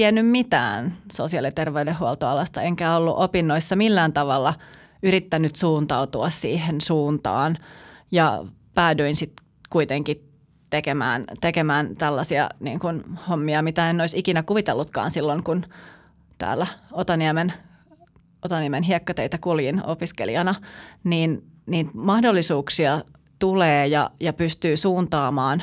tiennyt 0.00 0.26
mitään 0.26 0.96
sosiaali- 1.12 1.46
ja 1.46 1.52
terveydenhuoltoalasta, 1.52 2.62
enkä 2.62 2.96
ollut 2.96 3.14
opinnoissa 3.18 3.76
millään 3.76 4.12
tavalla 4.12 4.54
yrittänyt 5.02 5.56
suuntautua 5.56 6.30
siihen 6.30 6.80
suuntaan. 6.80 7.56
Ja 8.10 8.44
päädyin 8.74 9.16
sitten 9.16 9.46
kuitenkin 9.70 10.28
tekemään, 10.70 11.24
tekemään 11.40 11.96
tällaisia 11.96 12.48
niin 12.60 12.80
kuin 12.80 13.04
hommia, 13.28 13.62
mitä 13.62 13.90
en 13.90 14.00
olisi 14.00 14.18
ikinä 14.18 14.42
kuvitellutkaan 14.42 15.10
silloin, 15.10 15.42
kun 15.44 15.66
täällä 16.38 16.66
Otaniemen, 16.92 17.52
Otaniemen 18.44 18.82
hiekkateitä 18.82 19.38
kuljin 19.38 19.86
opiskelijana, 19.86 20.54
niin, 21.04 21.44
niin 21.66 21.90
mahdollisuuksia 21.94 23.00
tulee 23.38 23.86
ja, 23.86 24.10
ja 24.20 24.32
pystyy 24.32 24.76
suuntaamaan, 24.76 25.62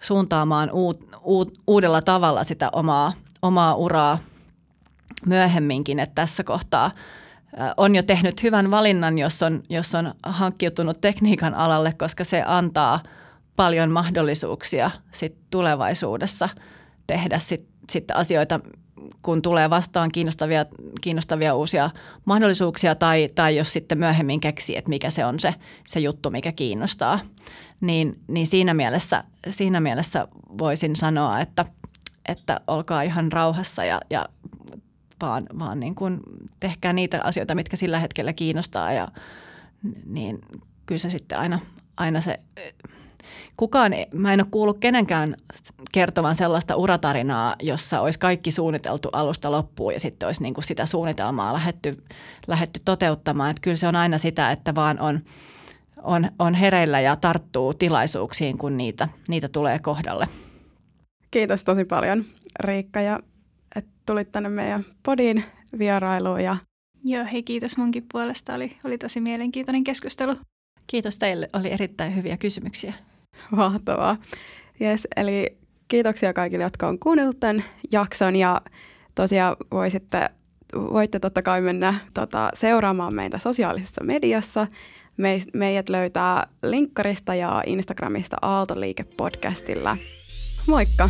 suuntaamaan 0.00 0.70
uut, 0.70 1.08
uut, 1.22 1.58
uudella 1.66 2.02
tavalla 2.02 2.44
sitä 2.44 2.70
omaa, 2.72 3.12
omaa 3.42 3.74
uraa 3.74 4.18
myöhemminkin, 5.26 5.98
että 5.98 6.14
tässä 6.14 6.44
kohtaa 6.44 6.90
on 7.76 7.94
jo 7.94 8.02
tehnyt 8.02 8.42
hyvän 8.42 8.70
valinnan, 8.70 9.18
jos 9.18 9.42
on, 9.42 9.62
jos 9.68 9.94
on 9.94 10.14
hankkiutunut 10.22 11.00
tekniikan 11.00 11.54
alalle, 11.54 11.92
koska 11.92 12.24
se 12.24 12.42
antaa 12.46 13.00
paljon 13.56 13.90
mahdollisuuksia 13.90 14.90
sit 15.10 15.36
tulevaisuudessa 15.50 16.48
tehdä 17.06 17.38
sit, 17.38 17.66
sit 17.90 18.10
asioita, 18.14 18.60
kun 19.22 19.42
tulee 19.42 19.70
vastaan 19.70 20.12
kiinnostavia, 20.12 20.66
kiinnostavia 21.00 21.54
uusia 21.54 21.90
mahdollisuuksia 22.24 22.94
tai, 22.94 23.28
tai 23.34 23.56
jos 23.56 23.72
sitten 23.72 23.98
myöhemmin 23.98 24.40
keksii, 24.40 24.76
että 24.76 24.88
mikä 24.88 25.10
se 25.10 25.24
on 25.24 25.40
se, 25.40 25.54
se 25.86 26.00
juttu, 26.00 26.30
mikä 26.30 26.52
kiinnostaa. 26.52 27.18
Niin, 27.80 28.20
niin 28.28 28.46
siinä, 28.46 28.74
mielessä, 28.74 29.24
siinä 29.50 29.80
mielessä 29.80 30.28
voisin 30.58 30.96
sanoa, 30.96 31.40
että– 31.40 31.64
että 32.28 32.60
olkaa 32.66 33.02
ihan 33.02 33.32
rauhassa 33.32 33.84
ja, 33.84 34.00
ja 34.10 34.28
vaan, 35.20 35.46
vaan 35.58 35.80
niin 35.80 35.94
kuin 35.94 36.20
tehkää 36.60 36.92
niitä 36.92 37.20
asioita, 37.24 37.54
mitkä 37.54 37.76
sillä 37.76 37.98
hetkellä 37.98 38.32
kiinnostaa 38.32 38.92
ja 38.92 39.08
niin 40.06 40.38
kyllä 40.86 40.98
se 40.98 41.10
sitten 41.10 41.38
aina, 41.38 41.58
aina 41.96 42.20
se, 42.20 42.40
kukaan, 43.56 43.92
mä 44.14 44.32
en 44.32 44.40
ole 44.40 44.48
kuullut 44.50 44.78
kenenkään 44.78 45.36
kertovan 45.92 46.36
sellaista 46.36 46.76
uratarinaa, 46.76 47.56
jossa 47.62 48.00
olisi 48.00 48.18
kaikki 48.18 48.50
suunniteltu 48.50 49.08
alusta 49.12 49.50
loppuun 49.52 49.92
ja 49.92 50.00
sitten 50.00 50.26
olisi 50.26 50.42
niin 50.42 50.54
kuin 50.54 50.64
sitä 50.64 50.86
suunnitelmaa 50.86 51.52
lähetty, 51.52 52.04
lähetty 52.46 52.80
toteuttamaan. 52.84 53.50
Että 53.50 53.60
kyllä 53.60 53.76
se 53.76 53.88
on 53.88 53.96
aina 53.96 54.18
sitä, 54.18 54.50
että 54.50 54.74
vaan 54.74 55.00
on, 55.00 55.20
on, 56.02 56.28
on 56.38 56.54
hereillä 56.54 57.00
ja 57.00 57.16
tarttuu 57.16 57.74
tilaisuuksiin, 57.74 58.58
kun 58.58 58.76
niitä, 58.76 59.08
niitä 59.28 59.48
tulee 59.48 59.78
kohdalle. 59.78 60.28
Kiitos 61.30 61.64
tosi 61.64 61.84
paljon 61.84 62.24
Riikka 62.60 63.00
ja 63.00 63.20
että 63.76 63.90
tulit 64.06 64.32
tänne 64.32 64.48
meidän 64.48 64.84
podin 65.02 65.44
vierailuun. 65.78 66.40
Ja... 66.40 66.56
Joo, 67.04 67.24
hei 67.32 67.42
kiitos 67.42 67.76
munkin 67.76 68.06
puolesta. 68.12 68.54
Oli, 68.54 68.72
oli 68.84 68.98
tosi 68.98 69.20
mielenkiintoinen 69.20 69.84
keskustelu. 69.84 70.36
Kiitos 70.86 71.18
teille, 71.18 71.48
oli 71.52 71.70
erittäin 71.70 72.16
hyviä 72.16 72.36
kysymyksiä. 72.36 72.94
Mahtavaa. 73.50 74.16
Yes, 74.80 75.08
eli 75.16 75.56
kiitoksia 75.88 76.32
kaikille, 76.32 76.64
jotka 76.64 76.88
on 76.88 76.98
kuunnellut 76.98 77.40
tämän 77.40 77.64
jakson 77.92 78.36
ja 78.36 78.62
tosiaan 79.14 79.56
voisitte, 79.70 80.30
voitte 80.74 81.18
totta 81.18 81.42
kai 81.42 81.60
mennä 81.60 81.94
tota, 82.14 82.50
seuraamaan 82.54 83.14
meitä 83.14 83.38
sosiaalisessa 83.38 84.04
mediassa. 84.04 84.66
Me, 85.16 85.38
meidät 85.54 85.88
löytää 85.88 86.46
linkkarista 86.62 87.34
ja 87.34 87.62
Instagramista 87.66 88.36
Aaltoliike 88.42 89.04
podcastilla. 89.04 89.96
Moikka! 90.68 91.08